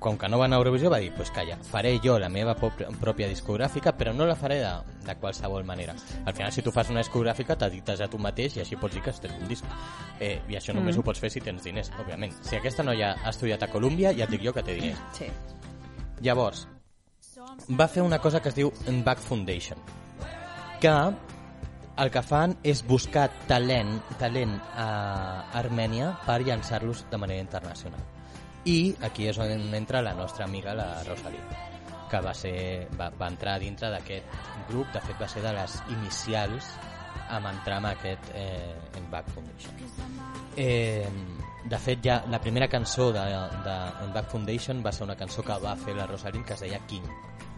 [0.00, 2.54] com que no va anar a Eurovisió, va dir, pues calla, faré jo la meva
[2.56, 4.72] pròpia discogràfica, però no la faré de,
[5.06, 5.94] de qualsevol manera.
[6.26, 9.02] Al final, si tu fas una discogràfica, t'edites a tu mateix i així pots dir
[9.02, 9.64] que has tret un disc.
[10.20, 11.00] Eh, I això només Mm.
[11.00, 12.32] ho pots fer si tens diners, òbviament.
[12.42, 14.98] Si aquesta noia ha estudiat a Colúmbia, ja et dic jo que té diners.
[15.12, 15.26] Sí.
[16.20, 16.66] Llavors,
[17.70, 18.72] va fer una cosa que es diu
[19.04, 19.78] Back Foundation,
[20.80, 20.90] que
[21.96, 24.88] el que fan és buscar talent, talent a
[25.60, 28.02] Armènia per llançar-los de manera internacional.
[28.64, 31.42] I aquí és on entra la nostra amiga, la Rosalie,
[32.10, 35.78] que va, ser, va, va entrar dintre d'aquest grup, de fet va ser de les
[35.92, 36.72] inicials
[37.34, 39.74] amb entrar en aquest eh, en Back Foundation.
[40.56, 41.06] Eh,
[41.64, 43.22] de fet, ja la primera cançó de,
[43.64, 46.64] de en Back Foundation va ser una cançó que va fer la Rosalie que es
[46.66, 47.06] deia King.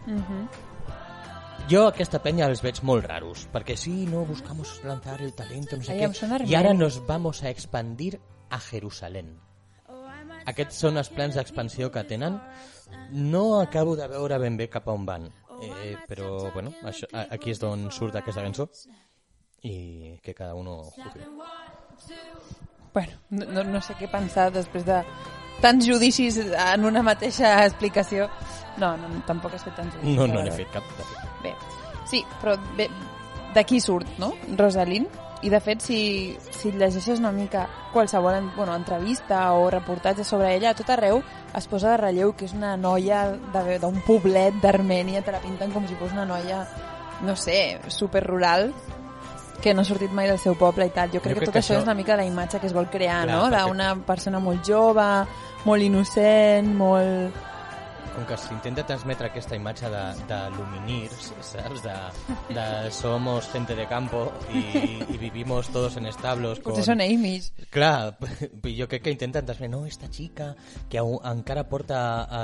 [0.05, 0.75] Mhm.
[1.71, 5.83] Jo aquesta penya els veig molt raros, perquè sí, no, buscamos lanzar el talento, no
[5.83, 8.13] sé Ai, què, i ara nos vamos a expandir
[8.49, 9.33] a Jerusalén.
[10.47, 12.37] Aquests són els plans d'expansió que tenen.
[13.11, 15.27] No acabo de veure ben bé cap a on van,
[15.59, 18.69] eh, però bueno, això, aquí és d'on surt aquesta cançó
[19.67, 21.27] i que cada uno juzgue.
[22.93, 25.01] Bueno, no, no, sé què pensar després de
[25.61, 28.29] tants judicis en una mateixa explicació.
[28.81, 30.17] No, no, tampoc has fet tants judicis.
[30.17, 30.95] No, no n'he fet cap.
[30.97, 31.26] De fet.
[31.47, 31.55] Bé,
[32.09, 32.89] sí, però bé,
[33.55, 34.33] d'aquí surt, no?
[34.57, 35.07] Rosalind.
[35.45, 40.55] I de fet, si, si llegeixes una mica qualsevol en- bueno, entrevista o reportatge sobre
[40.55, 41.19] ella, a tot arreu
[41.55, 43.19] es posa de relleu que és una noia
[43.53, 46.63] d'un poblet d'Armènia, te la pinten com si fos una noia,
[47.21, 48.73] no sé, super rural,
[49.61, 51.09] que no ha sortit mai del seu poble i tal.
[51.13, 52.73] Jo crec, crec que tot que això això- és una mica la imatge que es
[52.73, 53.45] vol crear, Clar, no?
[53.49, 55.05] perquè- D'una persona molt jove,
[55.65, 57.33] molt innocent, molt...
[58.17, 61.11] Com que s'intenta transmetre aquesta imatge de, de luminir,
[61.45, 61.83] saps?
[61.85, 61.93] De,
[62.49, 66.73] de somos gente de campo y, y vivimos todos en establos con...
[66.73, 67.51] Potser són Amish.
[67.69, 68.15] Clar,
[68.79, 70.47] jo crec que intenten transmetre, no, esta xica
[70.89, 71.99] que au- encara porta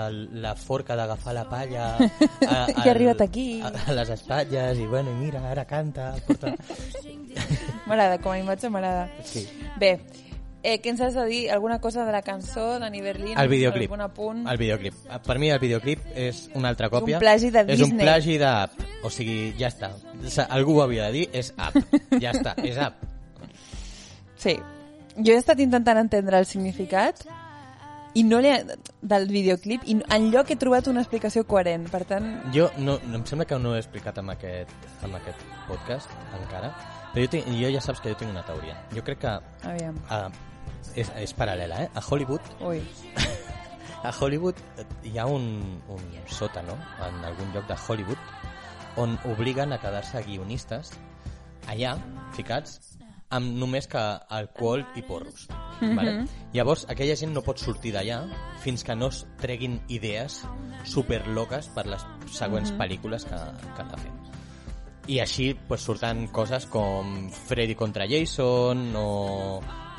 [0.06, 3.48] el, la forca d'agafar la palla a, Que ha arribat aquí.
[3.66, 6.54] a, a les espatlles i bueno, i mira, ara canta porta...
[7.90, 9.10] M'agrada, com a imatge m'agrada.
[9.26, 9.48] sí.
[9.82, 9.98] Bé,
[10.64, 11.42] eh, què ens has de dir?
[11.52, 13.38] Alguna cosa de la cançó, Dani Berlín?
[13.38, 13.92] El videoclip.
[13.92, 14.48] Algun apunt?
[14.48, 14.96] El videoclip.
[15.28, 17.20] Per mi el videoclip és una altra còpia.
[17.20, 18.06] plagi de És un Disney.
[18.06, 18.72] plagi d'app.
[19.04, 19.92] O sigui, ja està.
[20.50, 21.76] Algú ho havia de dir, és app.
[22.22, 23.04] Ja està, és app.
[24.38, 24.58] Sí.
[25.18, 27.20] Jo he estat intentant entendre el significat
[28.16, 28.60] i no li ha,
[29.02, 31.90] del videoclip i enlloc he trobat una explicació coherent.
[31.92, 34.72] Per tant, Jo no, em sembla que no ho he explicat amb aquest,
[35.04, 36.10] amb aquest podcast
[36.40, 36.72] encara,
[37.14, 38.78] però jo, tinc, jo ja saps que jo tinc una teoria.
[38.94, 39.36] Jo crec que
[39.70, 39.98] aviam.
[40.10, 40.30] uh,
[40.96, 41.90] és, és paral·lela, eh?
[41.96, 42.82] A Hollywood, Ui.
[44.10, 44.60] a Hollywood
[45.08, 45.46] hi ha un,
[45.94, 46.76] un sòtano
[47.08, 50.94] en algun lloc de Hollywood on obliguen a quedar-se guionistes
[51.72, 51.96] allà,
[52.36, 52.80] ficats,
[53.34, 54.02] amb només que
[54.38, 55.48] alcohol i porros.
[55.82, 56.26] Vale?
[56.54, 58.20] Llavors, aquella gent no pot sortir d'allà
[58.64, 60.44] fins que no es treguin idees
[60.90, 62.06] superloques per les
[62.36, 64.12] següents pel·lícules que, que han de fer.
[65.14, 67.16] I així pues, surten coses com
[67.50, 69.08] Freddy contra Jason o,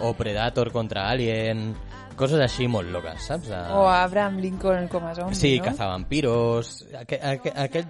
[0.01, 1.75] o Predator contra Alien,
[2.17, 3.49] coses així molt loques, saps?
[3.51, 3.61] De...
[3.75, 5.65] O Abraham Lincoln com a zombi, Sí, no?
[5.71, 7.89] cazavampiros, aqu aqu aquest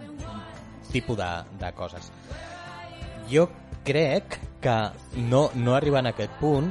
[0.93, 1.31] tipus de,
[1.61, 2.11] de coses.
[3.31, 3.49] Jo
[3.85, 4.77] crec que
[5.29, 6.71] no, no arriben a aquest punt,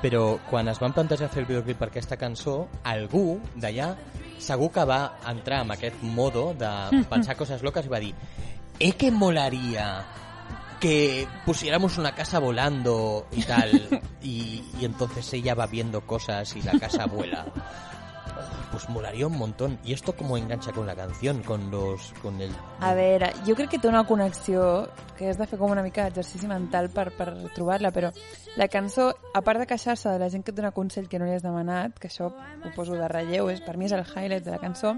[0.00, 3.92] però quan es van plantejar fer el videoclip per aquesta cançó, algú d'allà
[4.40, 6.70] segur que va entrar en aquest modo de
[7.10, 8.14] pensar coses loques i va dir
[8.80, 10.00] «Eh que molaría
[10.80, 16.62] que pusiéramos una casa volando y tal, y, y entonces ella va viendo cosas y
[16.62, 17.46] la casa vuela».
[18.70, 19.80] Pues molaría un montón.
[19.82, 21.42] ¿Y esto cómo engancha con la canción?
[21.42, 22.12] Con los...
[22.22, 22.52] con el...
[22.78, 24.86] A veure, jo crec que té una connexió
[25.18, 28.12] que has de fer com una mica d'exercici mental per, per trobar-la, però
[28.56, 31.26] la cançó, a part de queixar-se de la gent que et dona consell que no
[31.26, 34.46] li has demanat, que això ho poso de relleu, és, per mi és el highlight
[34.46, 34.94] de la cançó,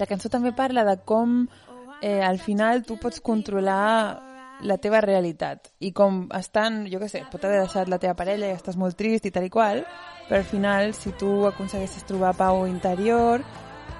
[0.00, 1.44] la cançó també parla de com
[2.00, 4.25] eh, al final tu pots controlar
[4.64, 8.48] la teva realitat i com estan, jo què sé, pot haver deixat la teva parella
[8.48, 9.82] i estàs molt trist i tal i qual,
[10.28, 13.44] però al final si tu aconsegueixes trobar pau interior,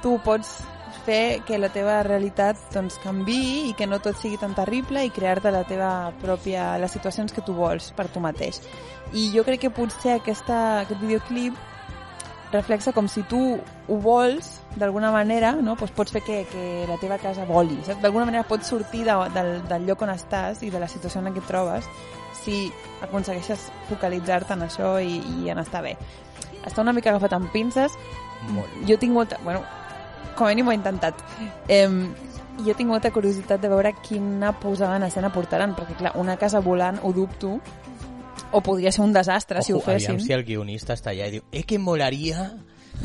[0.03, 0.59] tu pots
[1.07, 5.13] fer que la teva realitat doncs, canvi i que no tot sigui tan terrible i
[5.15, 5.91] crear-te la teva
[6.23, 8.61] pròpia, les situacions que tu vols per tu mateix.
[9.15, 11.76] I jo crec que potser aquesta, aquest videoclip
[12.57, 15.77] reflexa com si tu ho vols d'alguna manera, no?
[15.77, 17.79] pues pots fer que, que la teva casa voli.
[17.85, 18.03] saps?
[18.03, 21.33] D'alguna manera pots sortir de, del, del lloc on estàs i de la situació en
[21.33, 21.89] què et trobes
[22.43, 22.67] si
[23.03, 25.97] aconsegueixes focalitzar-te en això i, i en estar bé.
[26.67, 27.97] Està una mica agafat amb pinces.
[28.53, 28.81] Molt.
[28.89, 29.39] Jo tinc molta...
[29.45, 29.65] Bueno,
[30.37, 31.23] com a mínim ho he intentat.
[31.73, 31.89] Eh,
[32.65, 36.63] jo tinc molta curiositat de veure quina posada en escena portaran, perquè clar, una casa
[36.65, 37.57] volant ho dubto,
[38.53, 40.27] o podria ser un desastre si ho Ojo, aviam fessin.
[40.27, 42.53] si el guionista està allà i diu «Eh que molaría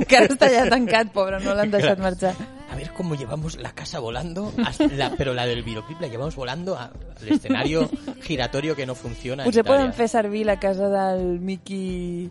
[0.00, 2.32] Encara està allà tancat, pobre, no l'han deixat marxar.
[2.70, 4.52] a ver cómo llevamos la casa volando,
[4.96, 6.92] la- pero la del videoclip la llevamos volando al
[7.28, 7.90] escenario
[8.22, 12.30] giratorio que no funciona Potser poden fer servir la casa del Mickey,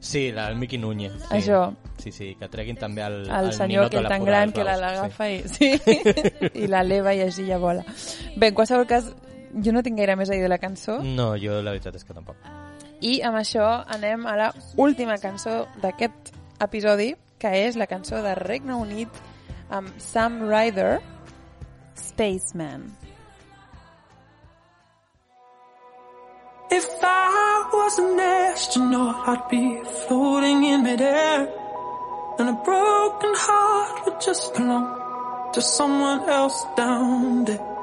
[0.00, 1.12] Sí, la del Miqui Núñez.
[1.12, 1.28] Sí.
[1.30, 1.74] Això.
[1.96, 5.28] Sí, sí, que treguin també el, el el senyor que és tan gran que l'agafa
[5.30, 5.70] i, sí,
[6.60, 7.80] i la leva i així ja vola.
[8.36, 9.06] Bé, en qualsevol cas,
[9.62, 10.98] jo no tinc gaire més a dir de la cançó.
[11.02, 12.36] No, jo la veritat és que tampoc.
[13.04, 16.32] i amb això anem a la última cançó d'aquest
[16.64, 19.08] episodi, que és la cançó de Regne Unit
[19.68, 21.00] amb Sam Ryder,
[21.94, 22.92] Spaceman.
[26.70, 31.48] If I was an astronaut, I'd be floating in midair.
[32.38, 37.73] And a broken heart would just belong to someone else down there.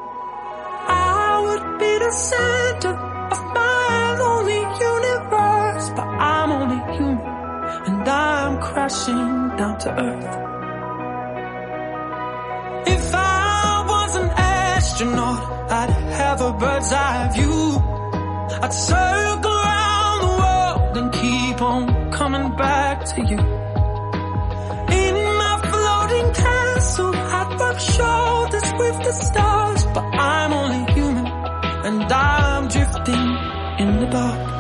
[1.82, 2.94] Be the center
[3.34, 4.62] of my lonely
[4.92, 7.42] universe, but I'm only human
[7.88, 10.34] and I'm crashing down to earth.
[12.96, 15.90] If I was an astronaut, I'd
[16.22, 17.82] have a bird's eye view.
[18.64, 23.40] I'd circle around the world and keep on coming back to you.
[25.02, 29.61] In my floating castle, I'd rub shoulders with the stars,
[32.14, 33.38] I'm drifting
[33.80, 34.51] in the dark.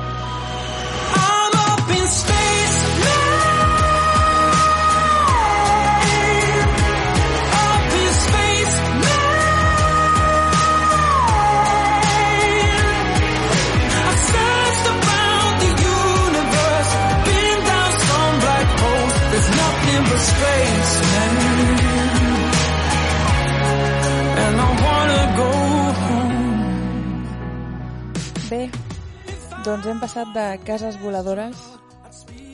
[29.65, 31.57] Doncs hem passat de cases voladores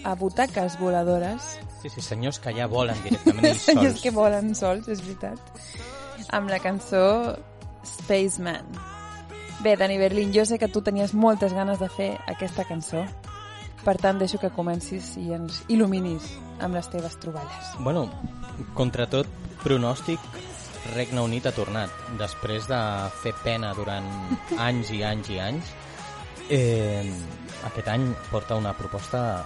[0.03, 1.58] a butaques voladores.
[1.82, 4.03] Sí, sí, senyors que ja volen directament ells Senyors sols.
[4.03, 5.39] que volen sols, és veritat.
[6.34, 7.36] Amb la cançó
[7.86, 8.66] Spaceman.
[9.64, 13.03] Bé, Dani Berlin, jo sé que tu tenies moltes ganes de fer aquesta cançó.
[13.84, 16.28] Per tant, deixo que comencis i ens il·luminis
[16.62, 17.72] amb les teves troballes.
[17.80, 18.08] Bueno,
[18.76, 19.28] contra tot
[19.64, 20.20] pronòstic,
[20.95, 21.91] Regne Unit ha tornat.
[22.20, 22.80] Després de
[23.22, 24.08] fer pena durant
[24.68, 25.72] anys i anys i anys,
[26.50, 27.06] eh,
[27.68, 29.43] aquest any porta una proposta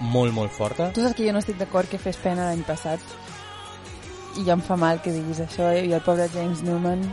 [0.00, 0.90] molt, molt forta.
[0.92, 3.00] Tu saps que jo no estic d'acord que fes pena l'any passat
[4.36, 5.86] i ja em fa mal que diguis això, eh?
[5.88, 7.06] i el pobre James Newman,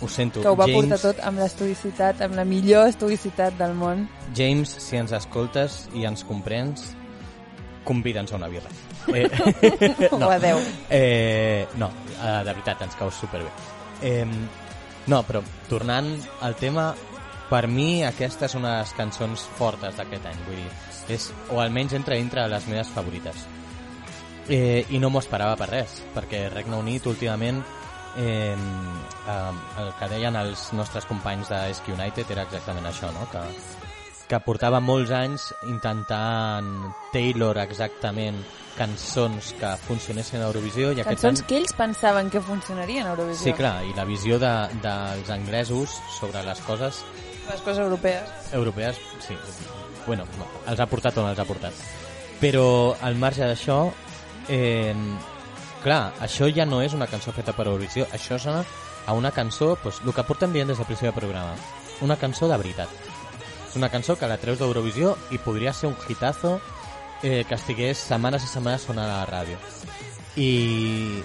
[0.00, 0.42] Ho sento.
[0.42, 4.08] que ho va James, portar tot amb l'estudicitat, amb la millor estudicitat del món.
[4.34, 6.90] James, si ens escoltes i ens comprens,
[7.86, 8.68] convida'ns a una birra.
[9.14, 9.30] Eh,
[10.10, 10.58] O adeu.
[10.90, 13.48] Eh, no, eh, de veritat, ens cau superbé.
[14.02, 14.26] Eh,
[15.06, 15.40] no, però
[15.70, 16.10] tornant
[16.42, 16.90] al tema,
[17.50, 20.70] per mi aquesta és una de les cançons fortes d'aquest any, vull dir,
[21.14, 23.46] és, o almenys entra dintre les meves favorites.
[24.48, 27.62] Eh, I no m'ho esperava per res, perquè Regne Unit últimament
[28.16, 33.26] eh, eh, el que deien els nostres companys de SQ United era exactament això, no?
[33.32, 33.42] que,
[34.30, 36.70] que portava molts anys intentant
[37.12, 38.38] Taylor exactament
[38.76, 41.46] cançons que funcionessin a Eurovisió i Cançons any...
[41.48, 43.46] que ells pensaven que funcionarien a Eurovisió.
[43.48, 47.00] Sí, clar, i la visió de, dels anglesos sobre les coses
[47.46, 48.28] Les coses europees.
[48.52, 49.36] europees, sí,
[50.06, 51.74] bueno, no, els ha portat on els ha portat.
[52.40, 53.78] Però al marge d'això,
[54.48, 54.94] eh,
[55.82, 58.64] clar, això ja no és una cançó feta per Eurovisió, això sona
[59.06, 61.54] a una cançó, pues, el que portem dient des del principi del programa,
[62.00, 62.88] una cançó de veritat.
[63.68, 66.60] És una cançó que la treus d'Eurovisió i podria ser un hitazo
[67.22, 69.58] eh, que estigués setmanes i setmanes sonant a la ràdio.
[70.36, 71.22] I,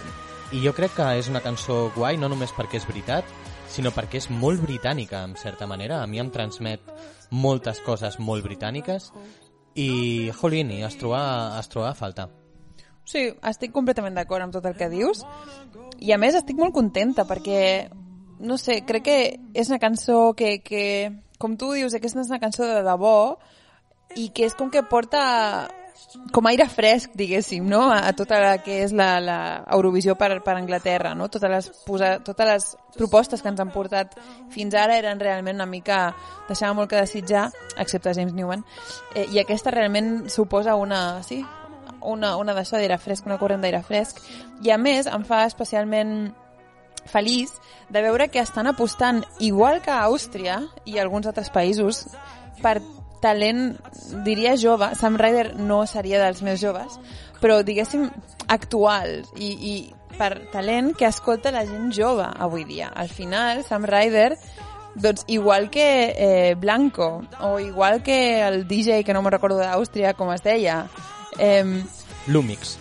[0.52, 3.26] I jo crec que és una cançó guai, no només perquè és veritat,
[3.72, 6.02] sinó perquè és molt britànica, en certa manera.
[6.02, 6.84] A mi em transmet
[7.32, 9.10] moltes coses molt britàniques
[9.76, 11.24] i, jolín, es troba,
[11.60, 12.30] es troba a faltar.
[13.08, 15.24] Sí, estic completament d'acord amb tot el que dius.
[16.02, 17.90] I a més estic molt contenta perquè,
[18.42, 19.18] no sé, crec que
[19.54, 20.86] és una cançó que, que
[21.42, 23.38] com tu dius, aquesta és una cançó de debò
[24.20, 25.22] i que és com que porta
[26.32, 27.84] com aire fresc, diguéssim, no?
[27.92, 29.38] a, a tota la que és la, la
[29.72, 31.30] Eurovisió per, per Anglaterra, no?
[31.32, 34.18] Totes les, posa, totes les propostes que ens han portat
[34.52, 36.04] fins ara eren realment una mica...
[36.50, 37.50] deixaven molt que desitjar,
[37.80, 38.66] excepte James Newman,
[39.16, 41.22] eh, i aquesta realment suposa una...
[41.24, 41.44] Sí,
[42.02, 44.20] una, una d'això d'aire fresc, una corrent d'aire fresc,
[44.66, 46.32] i a més em fa especialment
[47.06, 47.54] feliç
[47.90, 52.08] de veure que estan apostant, igual que a Àustria i alguns altres països,
[52.62, 52.80] per
[53.22, 53.78] talent,
[54.26, 56.98] diria jove, Sam Ryder no seria dels més joves,
[57.42, 58.10] però diguéssim
[58.52, 59.74] actual i, i
[60.18, 62.92] per talent que escolta la gent jove avui dia.
[62.94, 64.36] Al final, Sam Ryder
[64.96, 70.14] doncs igual que eh, Blanco o igual que el DJ que no me'n recordo d'Àustria
[70.20, 70.84] com es deia
[71.40, 71.64] eh,
[72.28, 72.78] Lumix.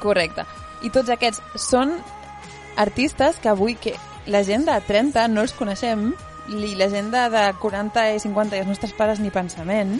[0.00, 0.46] Correcte.
[0.86, 1.98] I tots aquests són
[2.80, 3.96] artistes que avui que
[4.30, 6.12] la gent de 30 no els coneixem
[6.50, 9.98] i la gent de, de 40 i 50 i els nostres pares ni pensament,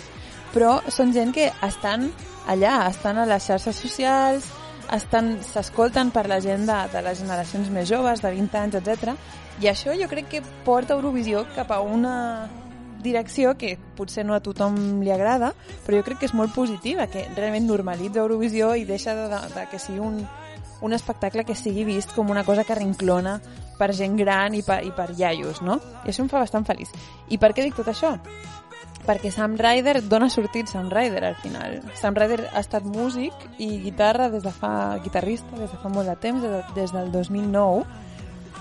[0.55, 2.11] però són gent que estan
[2.51, 4.49] allà, estan a les xarxes socials,
[4.91, 9.15] estan s'escolten per la gent de, de les generacions més joves, de 20 anys, etc.
[9.63, 12.49] I això jo crec que porta Eurovisió cap a una
[13.01, 15.55] direcció que potser no a tothom li agrada,
[15.87, 19.41] però jo crec que és molt positiva, que realment normalitza Eurovisió i deixa de, de,
[19.55, 20.21] de que sigui un,
[20.83, 23.39] un espectacle que sigui vist com una cosa que rinclona
[23.79, 25.81] per gent gran i per, i per iaios, no?
[26.05, 26.93] I això em fa bastant feliç.
[27.29, 28.17] I per què dic tot això?
[29.07, 31.81] perquè Sam Ryder, d'on ha sortit Sam Ryder al final?
[31.99, 36.09] Sam Ryder ha estat músic i guitarra des de fa, guitarrista des de fa molt
[36.11, 37.85] de temps, des, de, des del 2009,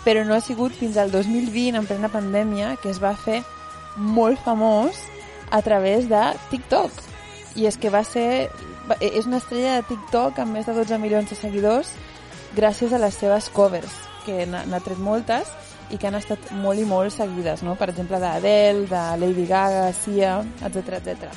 [0.06, 3.42] però no ha sigut fins al 2020, en plena pandèmia, que es va fer
[3.98, 5.04] molt famós
[5.52, 6.92] a través de TikTok.
[7.60, 8.50] I és que va ser...
[8.90, 11.92] va- És una estrella de TikTok amb més de 12 milions de seguidors
[12.56, 13.92] gràcies a les seves covers,
[14.26, 15.48] que n'ha tret moltes
[15.92, 17.76] i que han estat molt i molt seguides, no?
[17.76, 21.30] Per exemple, d'Adele, de Lady Gaga, Sia, etc etc.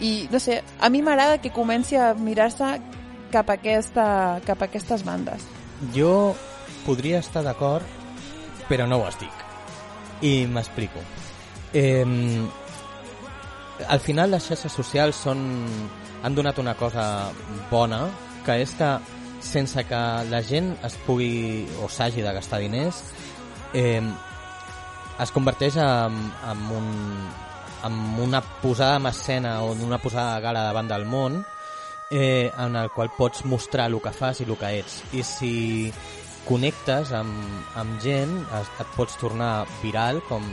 [0.00, 2.80] I, no sé, a mi m'agrada que comenci a mirar-se
[3.30, 5.42] cap, a aquesta, cap a aquestes bandes.
[5.94, 6.34] Jo
[6.86, 7.82] podria estar d'acord,
[8.68, 9.30] però no ho estic.
[10.22, 10.98] I m'explico.
[11.72, 12.04] Eh,
[13.88, 15.40] al final les xarxes socials són,
[16.24, 17.30] han donat una cosa
[17.70, 18.06] bona,
[18.46, 18.90] que és que
[19.44, 23.02] sense que la gent es pugui o s'hagi de gastar diners,
[23.76, 24.00] eh,
[25.20, 26.16] es converteix en,
[26.48, 26.88] en, un,
[27.84, 31.44] en una posada en escena o en una posada de gala davant del món
[32.10, 35.02] eh, en el qual pots mostrar el que fas i el que ets.
[35.12, 35.52] I si
[36.48, 37.36] connectes amb,
[37.76, 40.44] amb gent, es, et pots tornar viral com,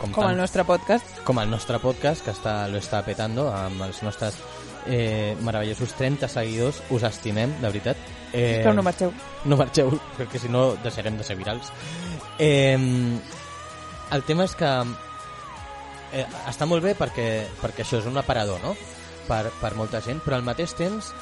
[0.00, 1.20] com, Com el nostre podcast.
[1.28, 4.40] com el nostre podcast, que està, lo està petando amb els nostres
[4.88, 6.82] eh, meravellosos 30 seguidors.
[6.90, 7.96] Us estimem, de veritat.
[8.32, 9.12] Eh, Però no marxeu.
[9.44, 11.70] no marxeu, perquè si no deixarem de ser virals.
[12.38, 12.76] Eh,
[14.10, 14.68] el tema és que
[16.12, 18.74] eh, està molt bé perquè, perquè això és un aparador, no?
[19.28, 21.12] Per, per molta gent, però al mateix temps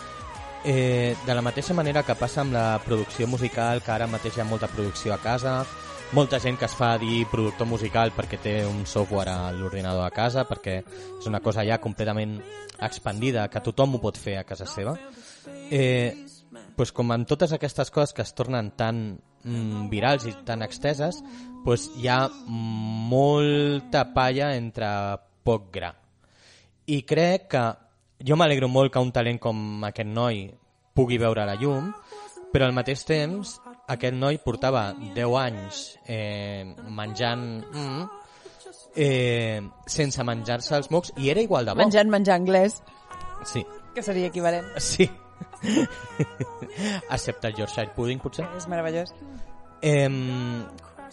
[0.65, 4.43] eh, de la mateixa manera que passa amb la producció musical, que ara mateix hi
[4.45, 5.65] ha molta producció a casa,
[6.13, 10.13] molta gent que es fa dir productor musical perquè té un software a l'ordinador a
[10.15, 10.79] casa, perquè
[11.19, 12.39] és una cosa ja completament
[12.83, 14.97] expandida, que tothom ho pot fer a casa seva.
[15.71, 16.15] Eh,
[16.77, 21.23] pues com amb totes aquestes coses que es tornen tan mm, virals i tan exteses,
[21.65, 24.89] pues hi ha molta palla entre
[25.43, 25.93] poc gra.
[26.87, 27.65] I crec que
[28.27, 30.47] jo m'alegro molt que un talent com aquest noi
[30.95, 31.91] pugui veure la llum,
[32.53, 33.57] però al mateix temps
[33.89, 38.07] aquest noi portava 10 anys eh, menjant mm,
[38.97, 41.83] eh, sense menjar-se els mocs i era igual de bo.
[41.85, 42.83] Menjant menjar anglès,
[43.45, 43.65] Sí,
[43.95, 44.67] que seria equivalent.
[44.79, 45.09] sí.
[47.11, 48.47] Excepte el Yorkshire Pudding, potser.
[48.57, 49.13] És meravellós.
[49.83, 50.09] Eh,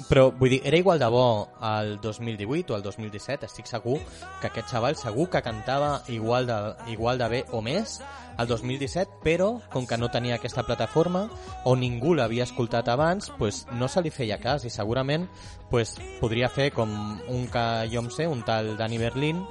[0.10, 4.00] però, vull dir, era igual de bo el 2018 o el 2017, estic segur
[4.42, 6.58] que aquest xaval segur que cantava igual de,
[6.92, 8.00] igual de bé o més
[8.38, 11.28] el 2017, però com que no tenia aquesta plataforma
[11.66, 15.28] o ningú l'havia escoltat abans, pues, no se li feia cas i segurament
[15.70, 16.92] pues, podria fer com
[17.34, 19.42] un que jo em sé, un tal Dani Berlín,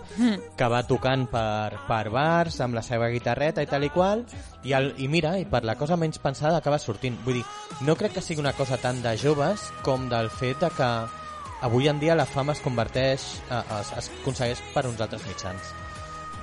[0.56, 4.26] que va tocant per, per bars amb la seva guitarreta i tal i qual,
[4.62, 7.18] i, el, i mira, i per la cosa menys pensada acaba sortint.
[7.26, 7.46] Vull dir,
[7.82, 10.92] no crec que sigui una cosa tan de joves com del fet de que
[11.62, 15.81] avui en dia la fama es converteix, eh, es, es aconsegueix per uns altres mitjans.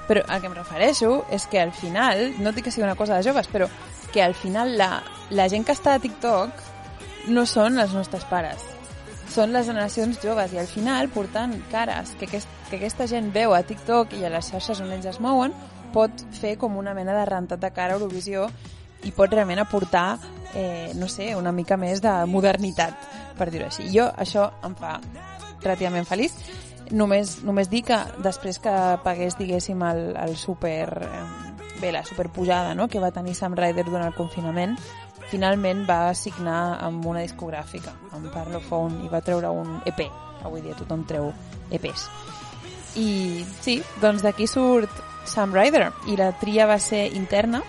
[0.09, 3.19] Però a què em refereixo és que al final, no dic que sigui una cosa
[3.19, 3.69] de joves, però
[4.11, 6.63] que al final la, la gent que està a TikTok
[7.29, 8.63] no són els nostres pares.
[9.29, 13.53] Són les generacions joves i al final portant cares que, aquest, que aquesta gent veu
[13.53, 15.53] a TikTok i a les xarxes on ells es mouen
[15.93, 18.47] pot fer com una mena de rentat de cara a Eurovisió
[19.05, 20.17] i pot realment aportar,
[20.53, 22.97] eh, no sé, una mica més de modernitat,
[23.37, 23.87] per dir-ho així.
[23.93, 24.97] Jo això em fa
[25.61, 26.35] relativament feliç
[26.91, 28.73] només, només dir que després que
[29.03, 30.87] pagués, diguéssim, el, el super...
[31.05, 31.27] Eh,
[31.79, 32.89] bé, la superpujada no?
[32.91, 34.73] que va tenir Sam Ryder durant el confinament,
[35.31, 40.01] finalment va signar amb una discogràfica, amb Parlophone, i va treure un EP.
[40.43, 41.29] Avui dia tothom treu
[41.71, 42.03] EPs.
[42.99, 44.91] I sí, doncs d'aquí surt
[45.29, 47.61] Sam Ryder, i la tria va ser interna,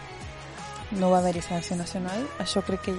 [0.98, 2.94] no va haver-hi selecció nacional, això crec que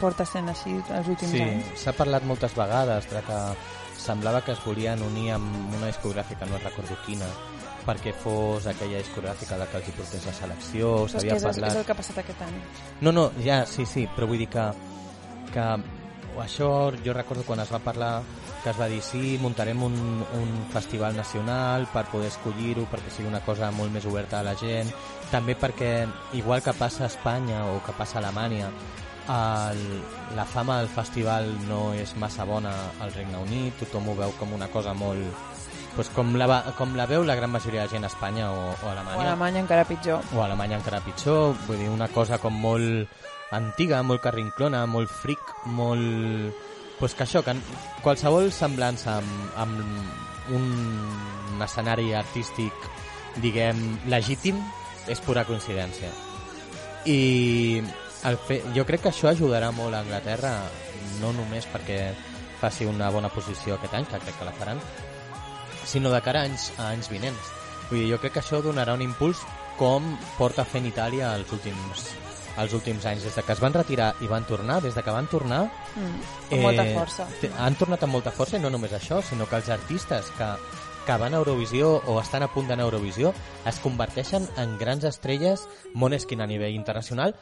[0.00, 1.72] porta sent així els últims Sí, anys.
[1.84, 3.40] s'ha parlat moltes vegades de que
[4.04, 7.28] semblava que es volien unir amb una discogràfica, no recordo quina,
[7.84, 11.50] perquè fos aquella discogràfica la que els hi portés la selecció, és, s'havia és, és
[11.50, 11.76] parlat...
[11.80, 12.56] el que ha passat aquest any.
[13.00, 14.70] No, no, ja, sí, sí, però vull dir que,
[15.52, 15.68] que
[16.44, 16.70] això
[17.04, 18.14] jo recordo quan es va parlar
[18.64, 19.94] que es va dir sí, muntarem un,
[20.40, 24.54] un festival nacional per poder escollir-ho, perquè sigui una cosa molt més oberta a la
[24.56, 24.88] gent,
[25.30, 26.06] també perquè,
[26.40, 28.70] igual que passa a Espanya o que passa a Alemanya,
[29.28, 29.80] el,
[30.36, 34.52] la fama del festival no és massa bona al Regne Unit, tothom ho veu com
[34.56, 35.50] una cosa molt...
[35.94, 38.74] Pues com, la, com la veu la gran majoria de gent a Espanya o, o
[38.74, 40.24] a O Alemanya a Alemanya encara pitjor.
[40.34, 43.06] o a Alemanya encara pitjor, vull dir, una cosa com molt
[43.54, 46.54] antiga, molt carrinclona, molt fric, molt...
[46.98, 47.54] Pues que això, que
[48.02, 50.66] qualsevol semblança amb, amb un,
[51.54, 52.74] un escenari artístic,
[53.42, 54.58] diguem, legítim,
[55.10, 56.10] és pura coincidència.
[57.06, 57.82] I
[58.24, 58.62] el fe...
[58.76, 60.54] jo crec que això ajudarà molt a Anglaterra,
[61.20, 61.98] no només perquè
[62.60, 64.80] faci una bona posició aquest any, que crec que la faran,
[65.84, 67.52] sinó de cara a anys, a anys vinents.
[67.90, 69.44] Vull dir, jo crec que això donarà un impuls
[69.78, 72.06] com porta fent Itàlia els últims,
[72.62, 73.26] els últims anys.
[73.28, 75.64] Des de que es van retirar i van tornar, des de que van tornar...
[75.94, 77.28] Mm, amb molta força.
[77.58, 80.50] Han tornat amb molta força i no només això, sinó que els artistes que,
[81.04, 83.34] que van a Eurovisió o estan a punt d'anar a Eurovisió
[83.68, 87.34] es converteixen en grans estrelles Måneskin a nivell internacional,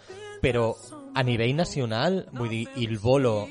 [0.42, 0.72] però
[1.14, 3.46] a nivell nacional, vull dir, Il Volo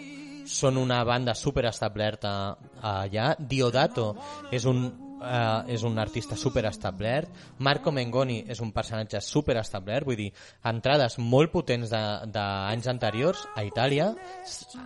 [0.45, 4.09] són una banda super establerta allà, Diodato
[4.51, 4.83] és un,
[5.21, 10.31] uh, és un artista super establert, Marco Mengoni és un personatge super establert, vull dir,
[10.67, 14.11] entrades molt potents d'anys anteriors a Itàlia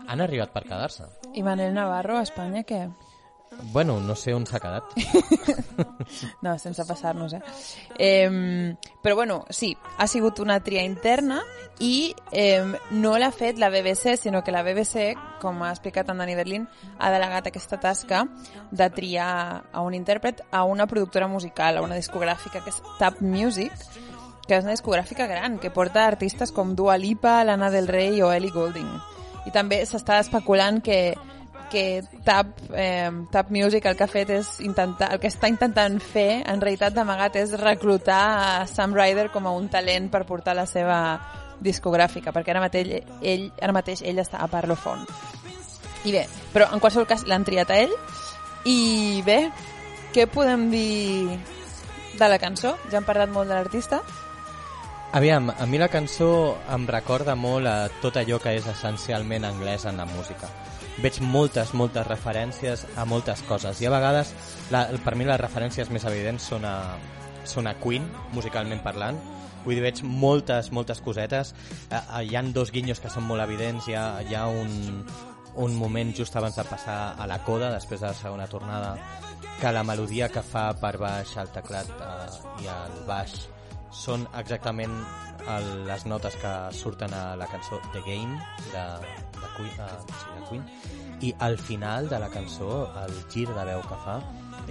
[0.05, 1.09] han arribat per quedar-se.
[1.33, 2.85] I Manel Navarro, a Espanya, què?
[3.71, 4.83] Bueno, no sé on s'ha quedat.
[6.45, 7.41] No, sense passar-nos, eh?
[7.97, 8.75] eh?
[9.01, 11.41] Però bueno, sí, ha sigut una tria interna
[11.79, 16.21] i eh, no l'ha fet la BBC, sinó que la BBC, com ha explicat en
[16.21, 16.67] Dani Berlin,
[16.99, 18.25] ha delegat aquesta tasca
[18.71, 23.21] de triar a un intèrpret a una productora musical, a una discogràfica que és Tap
[23.21, 23.73] Music,
[24.45, 28.31] que és una discogràfica gran, que porta artistes com Dua Lipa, Lana Del Rey o
[28.31, 28.91] Ellie Goulding.
[29.45, 31.15] I també s'està especulant que
[31.71, 35.99] que Tap, eh, Tap Music el que ha fet és intentar, el que està intentant
[36.01, 40.55] fer en realitat d'amagat és reclutar a Sam Ryder com a un talent per portar
[40.57, 40.99] la seva
[41.61, 42.91] discogràfica, perquè ara mateix
[43.21, 45.05] ell, ara mateix ell està a Parlophone.
[46.05, 47.95] I bé, però en qualsevol cas l'han triat a ell
[48.69, 49.39] i bé,
[50.13, 51.39] què podem dir
[52.19, 52.75] de la cançó?
[52.91, 54.01] Ja hem parlat molt de l'artista.
[55.15, 59.85] Aviam, a mi la cançó em recorda molt a tot allò que és essencialment anglès
[59.87, 60.49] en la música.
[61.03, 64.31] Veig moltes, moltes referències a moltes coses i a vegades
[64.71, 66.95] la, per mi les referències més evidents són a,
[67.43, 69.19] són a Queen, musicalment parlant.
[69.65, 71.53] Vull dir, veig moltes, moltes cosetes.
[71.89, 73.89] Eh, eh, hi han dos guinyos que són molt evidents.
[73.89, 75.01] Hi ha, hi ha un,
[75.65, 78.95] un moment just abans de passar a la coda, després de la segona tornada,
[79.59, 83.35] que la melodia que fa per baix el teclat eh, i el baix
[83.95, 84.93] són exactament
[85.55, 88.39] el, les notes que surten a la cançó The Game
[88.73, 88.85] de,
[89.39, 90.65] de, Queen, uh, sí, de Queen.
[91.21, 94.19] I al final de la cançó el gir de veu que fa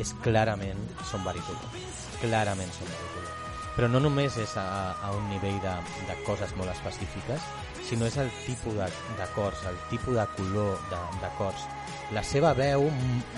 [0.00, 1.72] és clarament son barítono
[2.20, 4.66] clarament son barítono però no només és a,
[5.02, 5.74] a un nivell de,
[6.08, 7.48] de coses molt específiques
[7.84, 8.78] sinó és el tipus
[9.18, 10.78] d'acords el tipus de color
[11.20, 11.66] d'acords
[12.12, 12.84] la seva veu,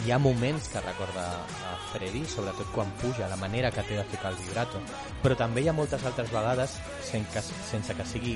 [0.04, 1.22] hi ha moments que recorda
[1.68, 4.80] a Freddy, sobretot quan puja, la manera que té de ficar el vibrato,
[5.22, 6.74] però també hi ha moltes altres vegades
[7.06, 8.34] sense que, sense que sigui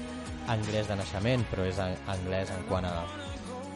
[0.55, 2.95] anglès de naixement, però és anglès en quant a,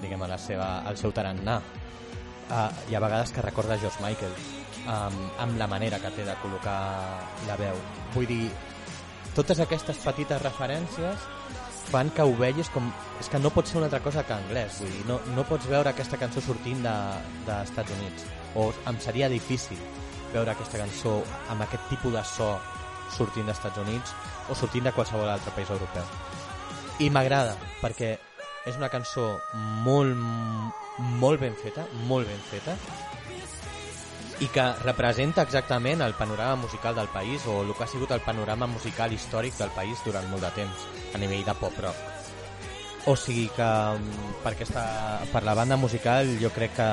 [0.01, 1.59] diguem, a la seva, al seu tarannà.
[2.45, 4.35] Uh, hi ha vegades que recorda George Michael,
[4.87, 6.79] um, amb la manera que té de col·locar
[7.49, 7.77] la veu.
[8.15, 8.51] Vull dir,
[9.35, 11.25] totes aquestes petites referències
[11.91, 12.87] fan que ho vegis com...
[13.21, 15.67] És que no pot ser una altra cosa que anglès, vull dir, no, no pots
[15.71, 18.25] veure aquesta cançó sortint de- dels Estats Units,
[18.57, 19.79] o em seria difícil
[20.33, 21.19] veure aquesta cançó
[21.53, 22.49] amb aquest tipus de so
[23.15, 24.15] sortint dels Estats Units
[24.51, 26.05] o sortint de qualsevol altre país europeu.
[26.99, 28.15] I m'agrada, perquè
[28.67, 29.29] és una cançó
[29.85, 30.17] molt,
[31.21, 32.75] molt ben feta, molt ben feta,
[34.43, 38.21] i que representa exactament el panorama musical del país o el que ha sigut el
[38.25, 41.95] panorama musical històric del país durant molt de temps a nivell de pop-rock.
[43.07, 44.85] O sigui que mm, per, aquesta,
[45.33, 46.89] per la banda musical jo crec que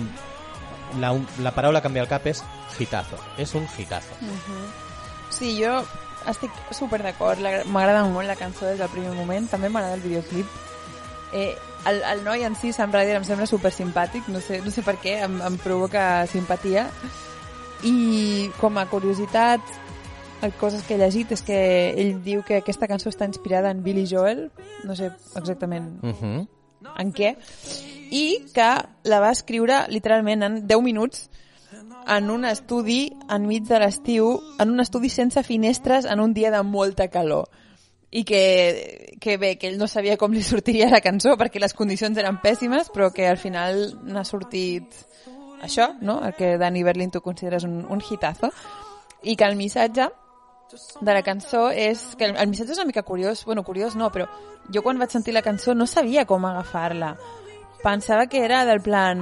[0.00, 1.12] mm, la,
[1.44, 2.42] la paraula que em ve al cap és
[2.78, 3.20] hitazo.
[3.38, 4.18] És un hitazo.
[5.30, 5.78] Sí, jo
[6.26, 7.38] estic super d'acord,
[7.70, 10.46] m'agrada molt la cançó des del primer moment, també m'agrada el videoclip.
[11.32, 11.54] Eh,
[11.88, 14.82] el, el noi en si, Sam Ryder, em sembla super simpàtic, no sé, no sé
[14.82, 16.88] per què, em, em provoca simpatia.
[17.84, 19.60] I com a curiositat,
[20.42, 21.58] el- coses que he llegit és que
[21.96, 24.50] ell diu que aquesta cançó està inspirada en Billy Joel,
[24.84, 26.48] no sé exactament Uh -huh.
[26.98, 27.36] en què,
[28.10, 28.70] i que
[29.04, 31.30] la va escriure literalment en 10 minuts
[32.06, 36.62] en un estudi enmig de l'estiu, en un estudi sense finestres en un dia de
[36.62, 37.48] molta calor
[38.16, 41.74] i que, que bé, que ell no sabia com li sortiria la cançó perquè les
[41.76, 45.04] condicions eren pèssimes però que al final n'ha sortit
[45.62, 46.20] això, no?
[46.24, 48.52] el que Dani Berlin tu consideres un, un hitazo
[49.22, 50.08] i que el missatge
[51.00, 54.08] de la cançó és que el, el missatge és una mica curiós, bueno, curiós no,
[54.12, 54.26] però
[54.72, 57.14] jo quan vaig sentir la cançó no sabia com agafar-la.
[57.82, 59.20] Pensava que era del plan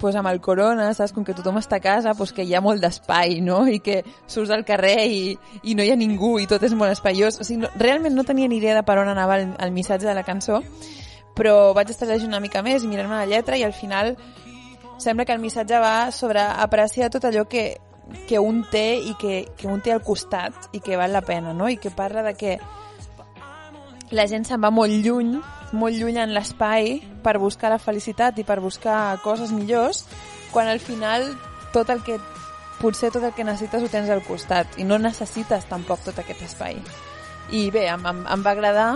[0.00, 2.62] pues amb el corona, saps, com que tothom està a casa, pues que hi ha
[2.64, 3.60] molt d'espai, no?
[3.68, 5.20] I que surts al carrer i,
[5.62, 7.38] i no hi ha ningú i tot és molt espaiós.
[7.38, 10.08] O sigui, no, realment no tenia ni idea de per on anava el, el missatge
[10.08, 10.62] de la cançó,
[11.36, 14.16] però vaig estar llegint una mica més i mirant la lletra i al final
[15.00, 17.78] sembla que el missatge va sobre apreciar tot allò que,
[18.28, 21.54] que un té i que, que un té al costat i que val la pena,
[21.56, 21.68] no?
[21.68, 22.58] I que parla de que
[24.10, 25.36] la gent se'n va molt lluny,
[25.72, 30.04] molt lluny en l'espai per buscar la felicitat i per buscar coses millors,
[30.50, 31.28] quan al final
[31.72, 32.18] tot el que
[32.80, 36.42] potser tot el que necessites ho tens al costat i no necessites tampoc tot aquest
[36.48, 36.80] espai.
[37.52, 38.90] I bé, em, em, em va agradar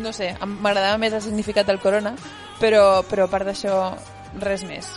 [0.00, 2.14] no sé, m'agradava més el significat del corona
[2.60, 3.92] però, però a part d'això
[4.40, 4.88] res més.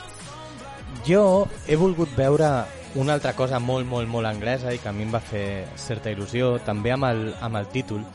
[1.08, 2.50] Jo he volgut veure
[2.96, 6.14] una altra cosa molt, molt, molt anglesa i que a mi em va fer certa
[6.14, 8.06] il·lusió, també amb el, amb el títol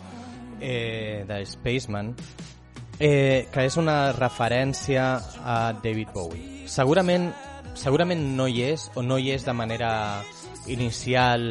[0.61, 2.14] eh, de Spaceman,
[2.98, 6.68] eh, que és una referència a David Bowie.
[6.68, 7.30] Segurament,
[7.74, 9.92] segurament no hi és, o no hi és de manera
[10.68, 11.50] inicial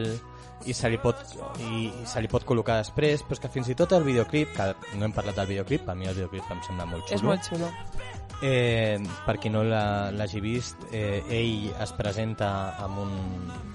[0.67, 1.19] i se li pot,
[1.63, 4.51] i, i se li pot col·locar després, però és que fins i tot el videoclip,
[4.55, 7.15] que no hem parlat del videoclip, a mi el videoclip em sembla molt xulo.
[7.15, 12.99] és molt xulo Eh, per qui no la- l'hagi vist, eh, ell es presenta amb
[12.99, 13.11] un,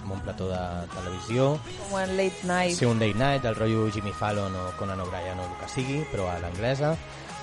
[0.03, 0.61] amb un plató de
[0.95, 1.59] televisió,
[1.91, 5.39] com en Late Night sí, un date night, del rotllo Jimmy Fallon o Conan O'Brien
[5.39, 6.95] o el que sigui, però a l'anglesa,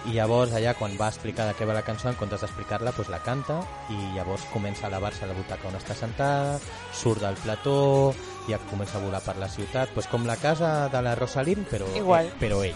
[0.10, 3.10] i llavors allà quan va explicar de què va la cançó, en comptes d'explicar-la, doncs
[3.14, 3.60] la canta,
[3.94, 6.58] i llavors comença a elevar-se a la butaca on està sentada,
[6.92, 8.16] surt del plató,
[8.48, 11.68] i ja comença a volar per la ciutat, doncs com la casa de la Rosalind,
[11.70, 12.34] però, Igual.
[12.40, 12.74] però ell.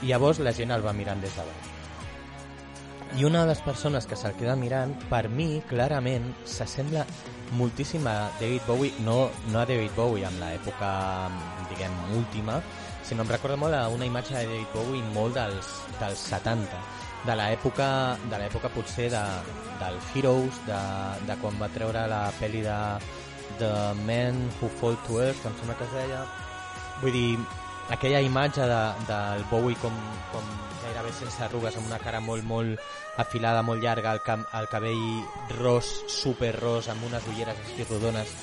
[0.00, 1.69] I llavors la gent el va mirant des de baix.
[3.18, 7.02] I una de les persones que se'l queda mirant, per mi, clarament, s'assembla
[7.58, 10.90] moltíssim a David Bowie, no, no a David Bowie en l'època,
[11.72, 12.60] diguem, última,
[13.02, 16.78] sinó em recorda molt a una imatge de David Bowie molt dels, dels 70,
[17.26, 17.88] de l'època
[18.30, 19.24] de l'època potser de,
[19.82, 20.80] del Heroes, de,
[21.26, 22.78] de quan va treure la pel·li de
[23.58, 23.74] The
[24.06, 26.22] Men Who Fall to Earth, em sembla que es deia.
[27.02, 27.38] Vull dir,
[27.90, 29.96] aquella imatge de, del Bowie com,
[30.30, 30.54] com
[30.90, 35.04] gairebé sense arrugues, amb una cara molt, molt afilada, molt llarga, el, cam, el cabell
[35.60, 38.34] ros, super ros, amb unes ulleres així rodones.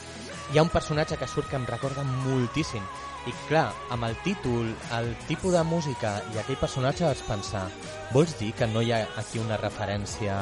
[0.53, 2.83] Hi ha un personatge que surt que em recorda moltíssim.
[3.27, 7.65] I clar, amb el títol, el tipus de música i aquell personatge vas pensar
[8.13, 10.37] vols dir que no hi ha aquí una referència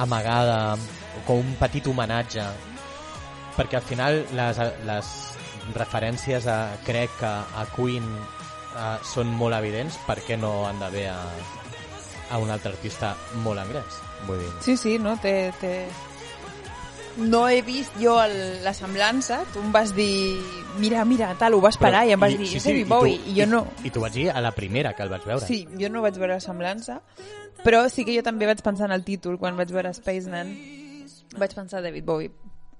[0.00, 0.78] amagada
[1.26, 2.46] com un petit homenatge
[3.58, 5.12] perquè al final les, les
[5.76, 8.08] referències a, crec que a Queen
[8.74, 11.20] uh, són molt evidents per què no han d'haver a,
[12.34, 13.14] a un altre artista
[13.44, 15.16] molt anglès vull dir, Sí, sí, no?
[15.20, 15.74] Té, té...
[17.14, 19.44] No he vist jo el, la semblança.
[19.54, 20.40] Tu em vas dir,
[20.82, 23.20] mira, mira, tal, ho vas parar i em vas dir, és David Bowie.
[23.30, 23.60] I, jo no...
[23.86, 26.18] i t'ho vaig dir a la primera que el vaig veure Sí, jo no vaig
[26.18, 26.98] veure la semblança,
[27.62, 30.50] però sí que jo també vaig pensar en el títol quan vaig veure Spaceman.
[31.38, 32.34] Vaig pensar David Bowie.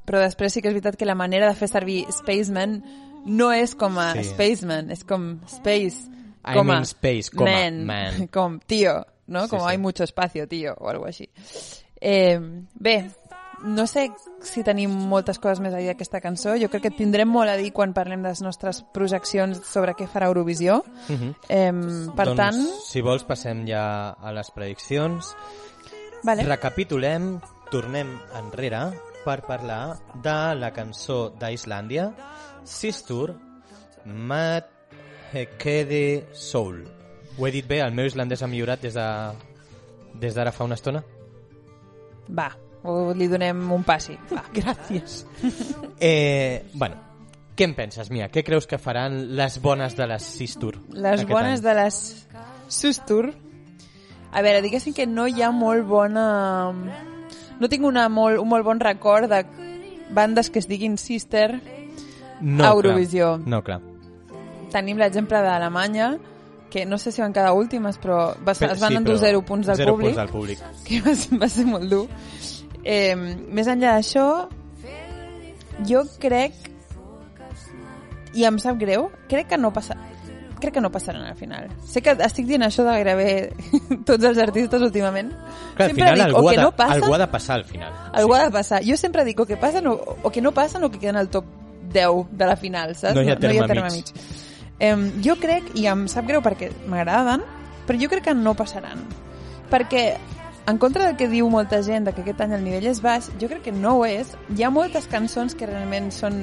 [0.04, 2.80] Però després sí que és veritat que la manera de fer servir Spaceman
[3.24, 4.24] no és com a Sí.
[4.24, 6.10] Spaceman, és com Space,
[6.46, 8.26] I'm com a space, com a man, man.
[8.32, 9.44] com tío, ¿no?
[9.44, 9.70] Sí, Como sí.
[9.70, 11.30] hay mucho espacio, tío, o algo així.
[12.00, 12.38] Eh,
[12.74, 13.10] bé,
[13.62, 14.10] no sé
[14.42, 16.52] si tenim moltes coses més a dir d'aquesta cançó.
[16.60, 20.06] Jo crec que tindrem molt a dir quan parlem de les nostres projeccions sobre què
[20.06, 20.82] farà Eurovisió.
[21.08, 21.34] Uh -huh.
[21.48, 21.72] Eh,
[22.14, 25.34] per doncs, tant, si vols passem ja a les prediccions
[26.22, 26.42] vale.
[26.44, 27.40] recapitulem
[27.70, 28.92] tornem enrere
[29.24, 32.12] per parlar de la cançó d'Islàndia
[32.64, 33.34] Sistur
[34.04, 34.68] Mat
[35.32, 36.84] Hekede Soul
[37.36, 37.80] ho he dit bé?
[37.82, 39.06] El meu islandès ha millorat des de
[40.20, 41.02] des d'ara fa una estona?
[42.30, 42.52] Va,
[42.86, 44.14] o li donem un passi.
[44.30, 44.44] Va.
[44.58, 45.24] Gràcies.
[45.98, 47.00] eh, bueno,
[47.56, 48.30] què en penses, Mia?
[48.30, 50.76] Què creus que faran les bones de les Sistur?
[50.94, 51.98] Les bones de les
[52.68, 53.32] Sustur.
[54.34, 56.72] A veure, diguéssim que no hi ha molt bona...
[57.54, 59.44] No tinc una molt, un molt bon record de
[60.14, 61.60] bandes que es diguin Sister.
[62.40, 63.36] No, Eurovisió.
[63.36, 63.48] Clar.
[63.48, 63.80] No, clar.
[64.72, 66.16] Tenim l'exemple d'Alemanya,
[66.70, 69.42] que no sé si van quedar últimes, però va, Però- es van sí, endur zero
[69.42, 70.58] punts del zero públic, punts del públic.
[70.88, 72.08] que va ser, va ser molt dur.
[72.82, 74.48] Eh, més enllà d'això,
[75.86, 76.52] jo crec,
[78.34, 79.94] i em sap greu, crec que no passa,
[80.58, 81.68] crec que no passaran al final.
[81.86, 83.30] Sé que estic dient això de gairebé
[84.08, 85.30] tots els artistes últimament.
[85.30, 87.60] Clar, al sempre final dic, o ha que de, no passen, algú ha de passar
[87.60, 87.92] al final.
[88.12, 88.82] algú ha de passar.
[88.84, 91.30] Jo sempre dic o que passen o, o que no passen o que queden al
[91.30, 91.44] top
[91.94, 93.16] 10 de la final, saps?
[93.16, 94.10] No hi ha terme mig.
[94.82, 97.44] Em, jo crec, i em sap greu perquè m'agraden,
[97.86, 99.04] però jo crec que no passaran.
[99.70, 100.04] Perquè,
[100.66, 103.30] en contra del que diu molta gent de que aquest any el nivell és baix,
[103.40, 104.34] jo crec que no ho és.
[104.56, 106.42] Hi ha moltes cançons que realment són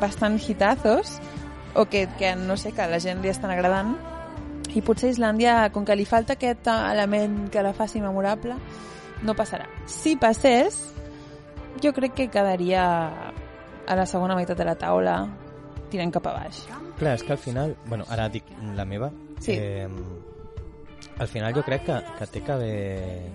[0.00, 1.18] bastant hitazos,
[1.74, 3.96] o que, que no sé, que a la gent li estan agradant,
[4.74, 8.56] i potser Islàndia, com que li falta aquest element que la faci memorable,
[9.22, 9.66] no passarà.
[9.90, 10.78] Si passés,
[11.82, 12.84] jo crec que quedaria
[13.90, 15.16] a la segona meitat de la taula
[15.90, 16.62] tirant cap a baix.
[17.00, 17.74] Clar, és que al final...
[17.88, 18.46] Bueno, ara dic
[18.76, 19.10] la meva.
[19.42, 19.56] Sí.
[19.58, 19.88] Eh,
[21.18, 23.32] al final jo crec que, que té que haver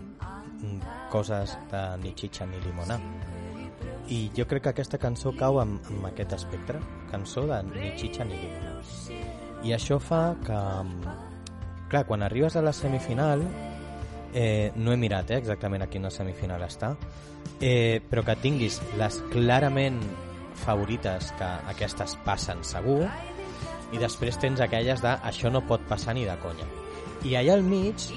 [1.11, 2.99] coses de ni xitxa ni limonar.
[4.07, 6.80] I jo crec que aquesta cançó cau amb, amb aquest espectre.
[7.11, 8.80] Cançó de ni xitxa ni limonar.
[9.65, 10.60] I això fa que...
[11.90, 13.44] Clar, quan arribes a la semifinal
[14.34, 16.95] eh, no he mirat eh, exactament a quina semifinal està,
[17.61, 19.99] eh, però que tinguis les clarament
[20.64, 23.03] favorites que aquestes passen segur
[23.94, 26.68] i després tens aquelles de això no pot passar ni de conya.
[27.26, 28.07] I allà al mig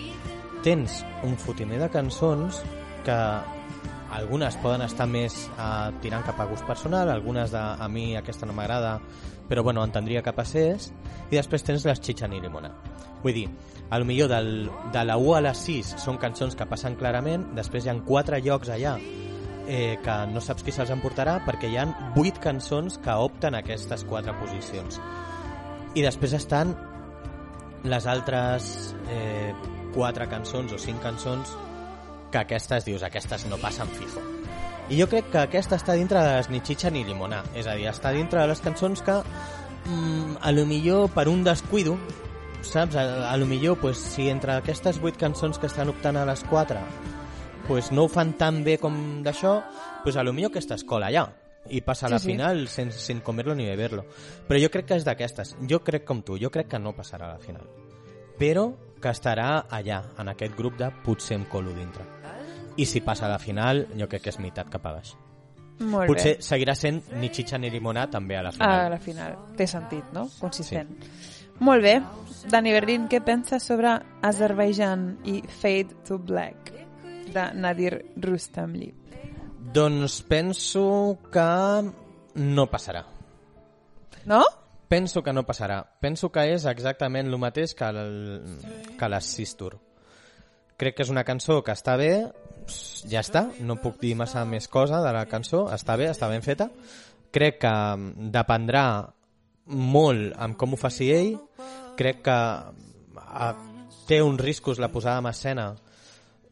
[0.64, 2.62] tens un fotimer de cançons
[3.06, 3.18] que
[4.18, 8.48] algunes poden estar més eh, tirant cap a gust personal, algunes de a mi aquesta
[8.48, 8.98] no m'agrada,
[9.48, 10.90] però bueno, entendria que passés,
[11.28, 12.72] i després tens les Chicha ni Limona.
[13.22, 13.46] Vull dir,
[13.90, 17.50] a lo millor del, de la 1 a la 6 són cançons que passen clarament,
[17.56, 18.96] després hi ha quatre llocs allà
[19.68, 23.60] eh, que no saps qui se'ls emportarà perquè hi han 8 cançons que opten a
[23.62, 24.98] aquestes quatre posicions.
[25.94, 26.72] I després estan
[27.84, 29.52] les altres eh,
[29.94, 31.52] quatre cançons o cinc cançons
[32.32, 34.24] que aquestes dius, aquestes no passen fijo.
[34.88, 37.76] I jo crec que aquesta està dintre de les ni xitxa ni limonar, és a
[37.76, 41.98] dir, està dintre de les cançons que mm, a lo millor per un descuido
[42.62, 42.96] saps?
[42.96, 46.42] A, a lo millor, pues, si entre aquestes vuit cançons que estan optant a les
[46.48, 46.80] quatre
[47.68, 49.60] pues, no ho fan tan bé com d'això,
[50.02, 51.26] pues, a lo millor aquesta escola allà
[51.70, 52.32] i passa a la Sí, sí.
[52.32, 54.06] final sin, sin comerlo ni beberlo.
[54.48, 55.54] Però jo crec que és d'aquestes.
[55.68, 57.66] Jo crec com tu, jo crec que no passarà a la final.
[58.38, 62.04] Però que estarà allà, en aquest grup de potser em colo dintre.
[62.78, 65.12] I si passa a la final, jo crec que és meitat cap a baix.
[65.78, 66.42] Molt Potser bé.
[66.42, 68.80] seguirà sent ni xitxa ni limonà també a la final.
[68.86, 69.36] A la final.
[69.56, 70.28] Té sentit, no?
[70.40, 70.88] Consistent.
[71.60, 72.00] Molt bé.
[72.50, 76.72] Dani Berlin, què penses sobre Azerbaijan i Fade to Black
[77.34, 78.92] de Nadir Rustamli?
[79.74, 81.48] Doncs penso que
[82.38, 83.04] no passarà.
[84.24, 84.42] No?
[84.88, 85.82] Penso que no passarà.
[86.00, 88.58] Penso que és exactament el mateix que, el,
[88.96, 89.74] que la Sistur.
[90.78, 92.12] Crec que és una cançó que està bé,
[93.10, 96.44] ja està, no puc dir massa més cosa de la cançó, està bé, està ben
[96.44, 96.68] feta.
[97.34, 97.74] Crec que
[98.32, 98.84] dependrà
[99.68, 101.34] molt amb com ho faci ell,
[101.98, 103.52] crec que eh,
[104.08, 105.68] té uns riscos la posada en escena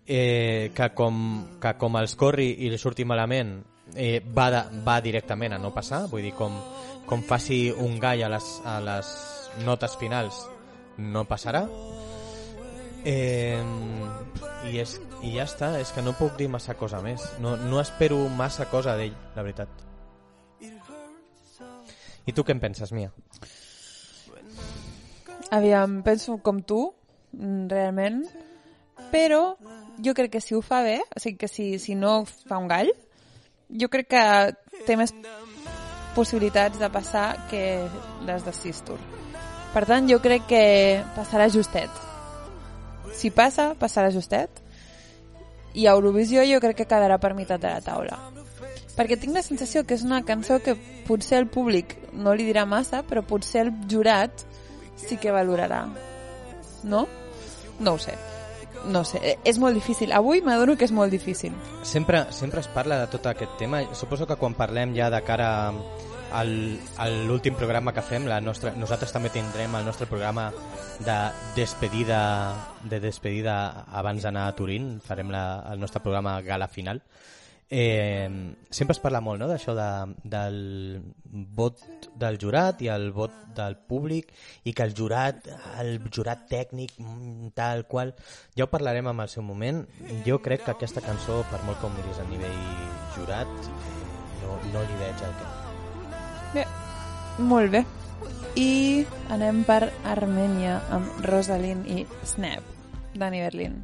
[0.06, 1.16] eh, que, com,
[1.60, 3.56] que com els corri i li surti malament
[3.94, 6.06] eh, va, de, va directament a no passar.
[6.10, 6.54] Vull dir, com,
[7.06, 9.12] com faci un gall a les, a les
[9.66, 10.44] notes finals
[10.98, 11.66] no passarà.
[13.06, 13.62] Eh,
[14.66, 17.22] i, és, i ja està és que no puc dir massa cosa més.
[17.42, 19.84] No, no espero massa cosa d'ell la veritat.
[22.26, 23.12] I tu què en penses, Mia?
[25.54, 26.80] Aviam, penso com tu,
[27.36, 28.24] mm, realment,
[29.12, 29.54] però
[30.04, 32.68] jo crec que si ho fa bé, o sigui que si, si no fa un
[32.68, 32.92] gall,
[33.68, 34.24] jo crec que
[34.86, 35.14] té més
[36.16, 37.62] possibilitats de passar que
[38.26, 38.98] les de Sistur.
[39.74, 40.62] Per tant, jo crec que
[41.16, 41.90] passarà justet.
[43.16, 44.62] Si passa, passarà justet.
[45.76, 48.16] I a Eurovisió jo crec que quedarà per meitat de la taula.
[48.96, 50.72] Perquè tinc la sensació que és una cançó que
[51.04, 54.46] potser el públic no li dirà massa, però potser el jurat
[54.96, 55.82] sí que valorarà.
[56.88, 57.04] No?
[57.78, 58.16] No ho sé.
[58.86, 59.38] No sé.
[59.44, 60.12] És molt difícil.
[60.14, 61.54] Avui m'adono que és molt difícil.
[61.82, 63.82] Sempre, sempre es parla de tot aquest tema.
[63.94, 65.48] Suposo que quan parlem ja de cara
[66.32, 70.50] a l'últim programa que fem, la nostra, nosaltres també tindrem el nostre programa
[71.04, 71.16] de
[71.54, 72.20] despedida,
[72.84, 74.96] de despedida abans d'anar a Turín.
[75.04, 77.02] Farem la, el nostre programa gala final.
[77.68, 79.48] Eh, sempre es parla molt no?
[79.50, 79.88] d'això de,
[80.22, 80.58] del
[81.58, 81.80] vot
[82.14, 84.30] del jurat i el vot del públic
[84.62, 85.48] i que el jurat,
[85.82, 88.14] el jurat tècnic mm, tal qual,
[88.54, 89.82] ja ho parlarem en el seu moment
[90.28, 92.62] jo crec que aquesta cançó per molt que ho miris a nivell
[93.18, 93.50] jurat
[94.44, 95.50] no, no li veig el que
[96.54, 96.62] Bé,
[97.50, 97.82] molt bé.
[98.56, 102.64] I anem per Armènia amb Rosalind i Snap,
[103.18, 103.76] Dani Berlin.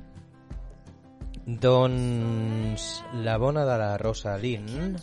[1.46, 5.00] Doncs la bona de la Rosalind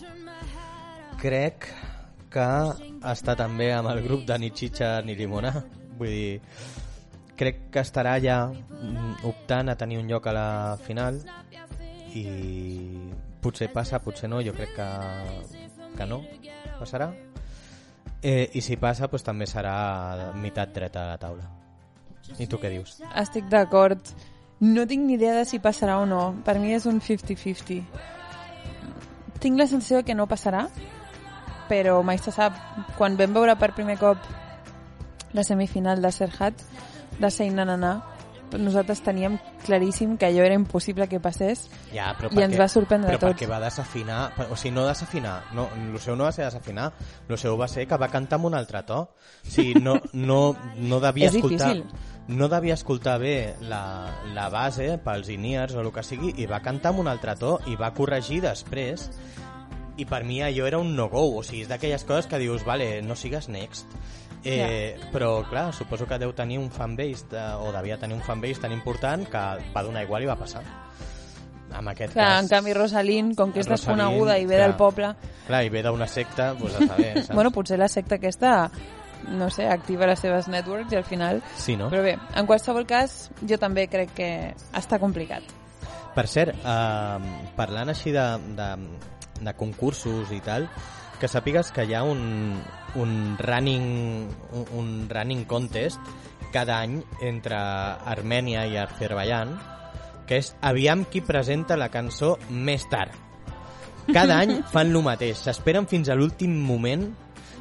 [1.20, 1.68] crec
[2.32, 2.46] que
[3.12, 5.66] està també amb el grup de ni xitxa ni limonar.
[6.00, 6.40] Vull dir,
[7.36, 10.50] crec que estarà ja mm, optant a tenir un lloc a la
[10.86, 11.20] final
[12.16, 12.26] i
[13.44, 14.90] potser passa, potser no, jo crec que,
[15.98, 16.24] que no
[16.80, 17.12] passarà.
[18.24, 21.52] Eh, I si passa, doncs també serà meitat dreta a la taula.
[22.40, 23.02] I tu què dius?
[23.20, 24.16] Estic d'acord.
[24.60, 26.36] No tinc ni idea de si passarà o no.
[26.44, 27.80] Per mi és un 50-50.
[29.40, 30.66] Tinc la sensació que no passarà,
[31.70, 32.58] però mai se sap.
[32.98, 34.18] Quan vam veure per primer cop
[35.32, 36.60] la semifinal de Serhat,
[37.20, 38.02] de Sein Nanana,
[38.58, 43.12] nosaltres teníem claríssim que allò era impossible que passés Ja, però I ens va sorprendre
[43.12, 43.36] però a tots.
[43.36, 46.92] perquè va desafinar, o sigui, no desafinar, no, el seu no va ser desafinar,
[47.30, 49.04] el seu va ser que va cantar amb un altre to.
[49.06, 51.76] O sigui, no, no, no devia És escoltar...
[51.76, 52.09] difícil.
[52.30, 53.82] No devia escoltar bé la,
[54.36, 57.56] la base pels iniers o el que sigui i va cantar amb un altre to
[57.72, 59.08] i va corregir després
[60.00, 63.02] i per mi allò era un no-go, o sigui, és d'aquelles coses que dius, vale,
[63.04, 63.90] no sigues next.
[64.44, 68.62] Eh, Però, clar, suposo que deu tenir un fanbase, de, o devia tenir un fanbase
[68.64, 69.42] tan important que
[69.74, 70.64] va donar igual i va passar.
[71.70, 72.44] En aquest Clar, cas...
[72.44, 74.70] en canvi Rosalín, com que és Rosalín, desconeguda i ve clar.
[74.70, 75.12] del poble...
[75.50, 77.36] Clar, i ve d'una secta, doncs a saber, saps?
[77.36, 78.54] Bueno, potser la secta aquesta,
[79.28, 81.42] no sé, activa les seves networks i al final...
[81.58, 81.90] Sí, no?
[81.92, 84.30] Però bé, en qualsevol cas, jo també crec que
[84.78, 85.44] està complicat.
[86.16, 88.26] Per cert, eh, parlant així de,
[88.58, 88.70] de,
[89.42, 90.70] de concursos i tal,
[91.20, 92.56] que sàpigues que hi ha un,
[92.96, 93.88] un, running,
[94.56, 96.00] un, un running contest
[96.54, 97.58] cada any entre
[98.10, 99.54] Armènia i Azerbaijan,
[100.30, 103.14] que és aviam qui presenta la cançó més tard.
[104.10, 107.10] Cada any fan lo mateix, s'esperen fins a l'últim moment.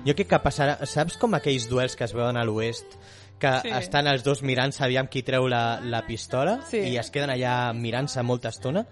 [0.07, 0.79] Jo crec que passarà...
[0.87, 2.97] Saps com aquells duels que es veuen a l'oest
[3.39, 3.71] que Sí.
[3.71, 6.79] estan els dos mirant-se aviam qui treu la, la pistola Sí.
[6.91, 8.87] i es queden allà mirant-se molta estona?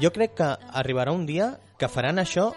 [0.00, 2.54] Jo crec que arribarà un dia que faran això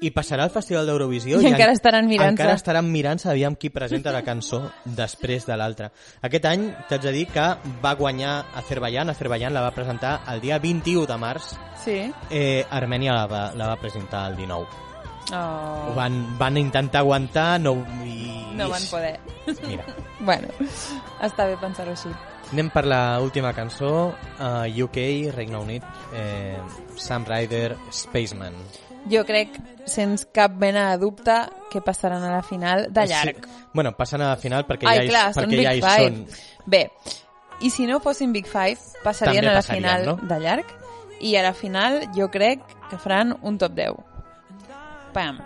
[0.00, 2.30] i passarà al Festival d'Eurovisió I encara estaran mirant-se.
[2.32, 5.90] encara estaran mirant-se aviam qui presenta la cançó després de l'altra.
[6.22, 7.44] Aquest any t'haig de dir que
[7.82, 11.52] va guanyar Azerbaijan, Azerbaijan la va presentar el dia 21 de març,
[11.84, 12.10] Sí?
[12.30, 14.66] eh, Armènia la va, la va presentar el 19.
[15.32, 17.74] Oh, Van, van intentar aguantar no,
[18.04, 18.52] i...
[18.56, 19.18] no van poder.
[19.66, 19.84] Mira,
[20.20, 20.48] Bueno,
[21.24, 22.10] està bé pensar-ho així.
[22.52, 24.98] anem per la última cançó, uh, UK,
[25.32, 26.58] Regne Unit, eh,
[26.98, 28.56] Sam Ryder, Spaceman.
[29.08, 29.54] Jo crec,
[29.88, 31.36] sens cap mena de dubte,
[31.70, 33.46] que passaran a la final de llarg.
[33.46, 33.68] Sí.
[33.72, 36.20] Bueno, passen a la final perquè Ai, ja, clar, perquè ja hi són.
[36.66, 36.82] Bé,
[37.64, 40.16] i si no fossin Big Five, passarien També a la passarien, final no?
[40.28, 40.76] de llarg.
[41.20, 43.96] I a la final jo crec que faran un top 10.
[45.14, 45.40] Pam.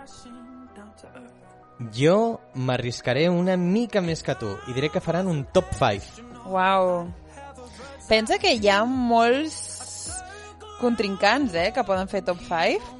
[1.91, 6.23] Jo m'arriscaré una mica més que tu i diré que faran un top 5.
[6.47, 6.91] Uau.
[8.07, 9.57] Pensa que hi ha molts
[10.79, 12.93] contrincants, eh, que poden fer top 5.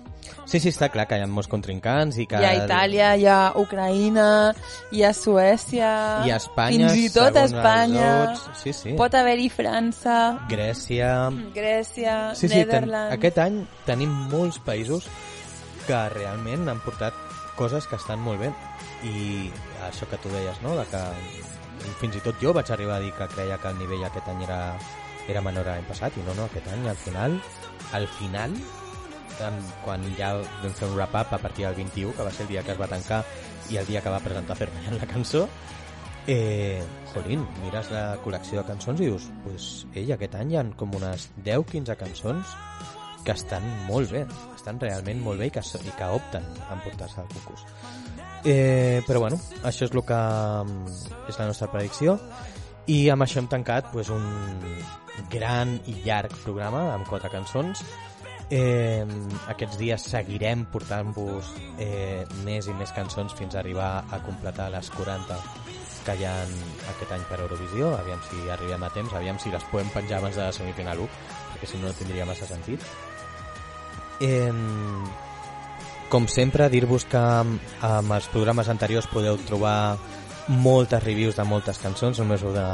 [0.46, 2.38] Sí, sí, està clar que hi ha molts contrincants i que...
[2.38, 4.28] Hi ha Itàlia, hi ha Ucraïna,
[4.94, 5.90] hi ha Suècia...
[6.28, 8.10] I a Espanya, Fins i tot Espanya.
[8.62, 8.94] Sí, sí.
[9.00, 10.18] Pot haver-hi França,
[10.52, 11.32] Grècia...
[11.56, 13.16] Grècia, Sí, sí, ten, Netherlands...
[13.18, 15.10] aquest any tenim molts països
[15.88, 17.18] que realment han portat
[17.56, 18.52] coses que estan molt bé.
[19.08, 19.50] I
[19.88, 21.04] això que tu deies, no?, de que
[22.00, 24.44] fins i tot jo vaig arribar a dir que creia que el nivell aquest any
[24.48, 24.60] era,
[25.30, 27.38] era menor l'any passat, i no, no, aquest any al final,
[27.94, 28.56] al final,
[29.84, 30.34] quan ja
[30.64, 32.82] vam fer un wrap-up a partir del 21, que va ser el dia que es
[32.82, 33.24] va tancar
[33.70, 35.48] i el dia que va presentar Fernández la cançó,
[36.28, 36.84] eh,
[37.14, 40.96] jolín, mires la col·lecció de cançons i dius, pues, ei, aquest any hi ha com
[40.98, 42.56] unes 10-15 cançons
[43.26, 44.24] que estan molt bé,
[44.56, 47.66] estan realment molt bé i que, i que opten a emportar-se al concurs.
[48.46, 50.98] Eh, però bueno, això és el que mm,
[51.32, 52.20] és la nostra predicció.
[52.86, 54.26] I amb això hem tancat pues, un
[55.34, 57.82] gran i llarg programa amb quatre cançons.
[58.54, 59.02] Eh,
[59.50, 61.50] aquests dies seguirem portant-vos
[61.82, 65.40] eh, més i més cançons fins a arribar a completar les 40
[66.06, 66.36] que hi ha
[66.92, 67.96] aquest any per Eurovisió.
[67.98, 71.10] Aviam si arribem a temps, aviam si les podem penjar abans de la semifinal 1
[71.56, 72.84] perquè si no no tindria massa sentit
[74.22, 74.52] eh,
[76.10, 79.98] com sempre, dir-vos que amb, els programes anteriors podeu trobar
[80.48, 82.66] moltes reviews de moltes cançons, només heu de,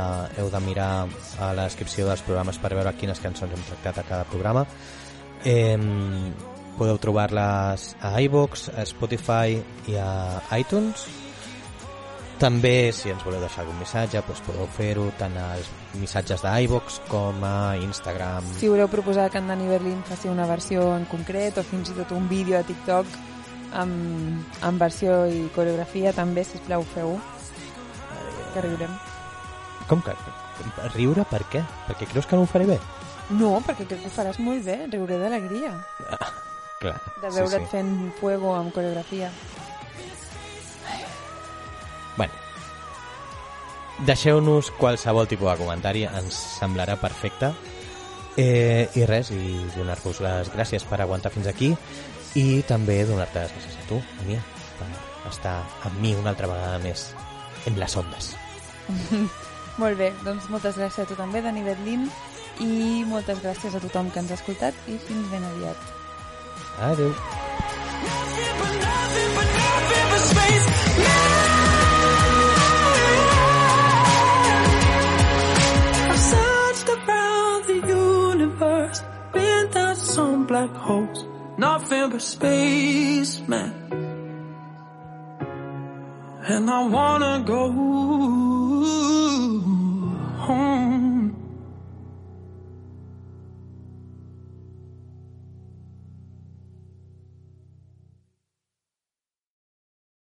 [0.42, 1.08] heu de mirar
[1.40, 4.66] a la descripció dels programes per veure quines cançons hem tractat a cada programa.
[5.48, 5.78] Eh,
[6.78, 9.58] podeu trobar-les a iVox, a Spotify
[9.88, 11.08] i a iTunes.
[12.42, 15.70] També, si ens voleu deixar algun missatge, doncs podeu fer-ho tant als
[16.00, 18.46] missatges d'iVox com a Instagram.
[18.60, 21.98] Si voleu proposar que en Dani Berlin faci una versió en concret o fins i
[21.98, 23.08] tot un vídeo a TikTok
[23.74, 27.20] amb, amb versió i coreografia, també, sisplau, feu-ho.
[28.54, 28.92] Que riurem.
[29.88, 30.16] Com que?
[30.94, 31.62] Riure per què?
[31.88, 32.80] Perquè creus que no ho faré bé?
[33.32, 34.78] No, perquè crec que ho faràs molt bé.
[34.92, 35.72] Riuré d'alegria.
[36.82, 37.72] Clar, De veure't sí, sí.
[37.72, 39.30] fent fuego amb coreografia.
[42.18, 42.34] Bueno,
[44.06, 47.52] deixeu-nos qualsevol tipus de comentari, ens semblarà perfecte.
[48.40, 51.74] Eh, I res, i donar-vos les gràcies per aguantar fins aquí
[52.40, 54.38] i també donar-te les gràcies a tu, a mi,
[54.80, 54.88] per
[55.30, 55.58] estar
[55.88, 57.10] amb mi una altra vegada més
[57.68, 58.34] en les ondes.
[59.82, 62.08] Molt bé, doncs moltes gràcies a tu també, Dani Berlin,
[62.60, 65.90] i moltes gràcies a tothom que ens ha escoltat i fins ben aviat.
[66.92, 67.16] Adeu.
[71.24, 71.61] I've
[78.62, 79.02] universe,
[79.34, 81.26] been down some black holes,
[81.58, 83.74] nothing but space, man.
[86.48, 87.72] And I wanna go
[90.46, 91.21] home.